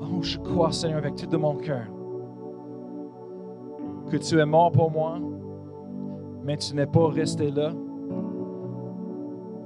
Oh, 0.00 0.22
je 0.22 0.38
crois, 0.38 0.72
Seigneur, 0.72 0.98
avec 0.98 1.14
tout 1.16 1.26
de 1.26 1.36
mon 1.36 1.56
cœur, 1.56 1.86
que 4.10 4.16
tu 4.16 4.38
es 4.40 4.46
mort 4.46 4.72
pour 4.72 4.90
moi, 4.90 5.18
mais 6.42 6.56
tu 6.56 6.74
n'es 6.74 6.86
pas 6.86 7.08
resté 7.08 7.50
là. 7.50 7.72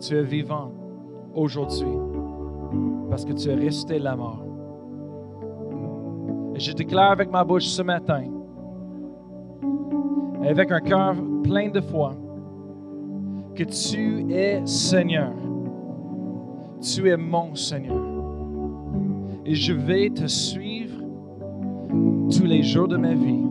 Tu 0.00 0.16
es 0.16 0.22
vivant 0.22 0.72
aujourd'hui 1.34 1.86
parce 3.08 3.24
que 3.24 3.32
tu 3.32 3.48
es 3.50 3.54
resté 3.54 3.98
la 3.98 4.16
mort. 4.16 4.44
Et 6.54 6.60
je 6.60 6.72
déclare 6.72 7.12
avec 7.12 7.30
ma 7.30 7.44
bouche 7.44 7.66
ce 7.66 7.82
matin, 7.82 8.24
avec 10.45 10.70
un 10.70 10.80
cœur 10.80 11.14
plein 11.43 11.68
de 11.68 11.80
foi, 11.80 12.14
que 13.55 13.64
tu 13.64 14.32
es 14.32 14.64
Seigneur. 14.66 15.32
Tu 16.80 17.09
es 17.09 17.16
mon 17.16 17.55
Seigneur. 17.55 18.05
Et 19.45 19.55
je 19.55 19.72
vais 19.72 20.11
te 20.11 20.26
suivre 20.26 21.03
tous 22.30 22.45
les 22.45 22.62
jours 22.62 22.89
de 22.89 22.97
ma 22.97 23.14
vie. 23.14 23.47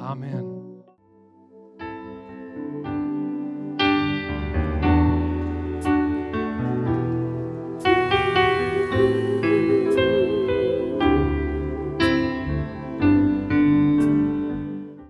Amen. 0.00 0.51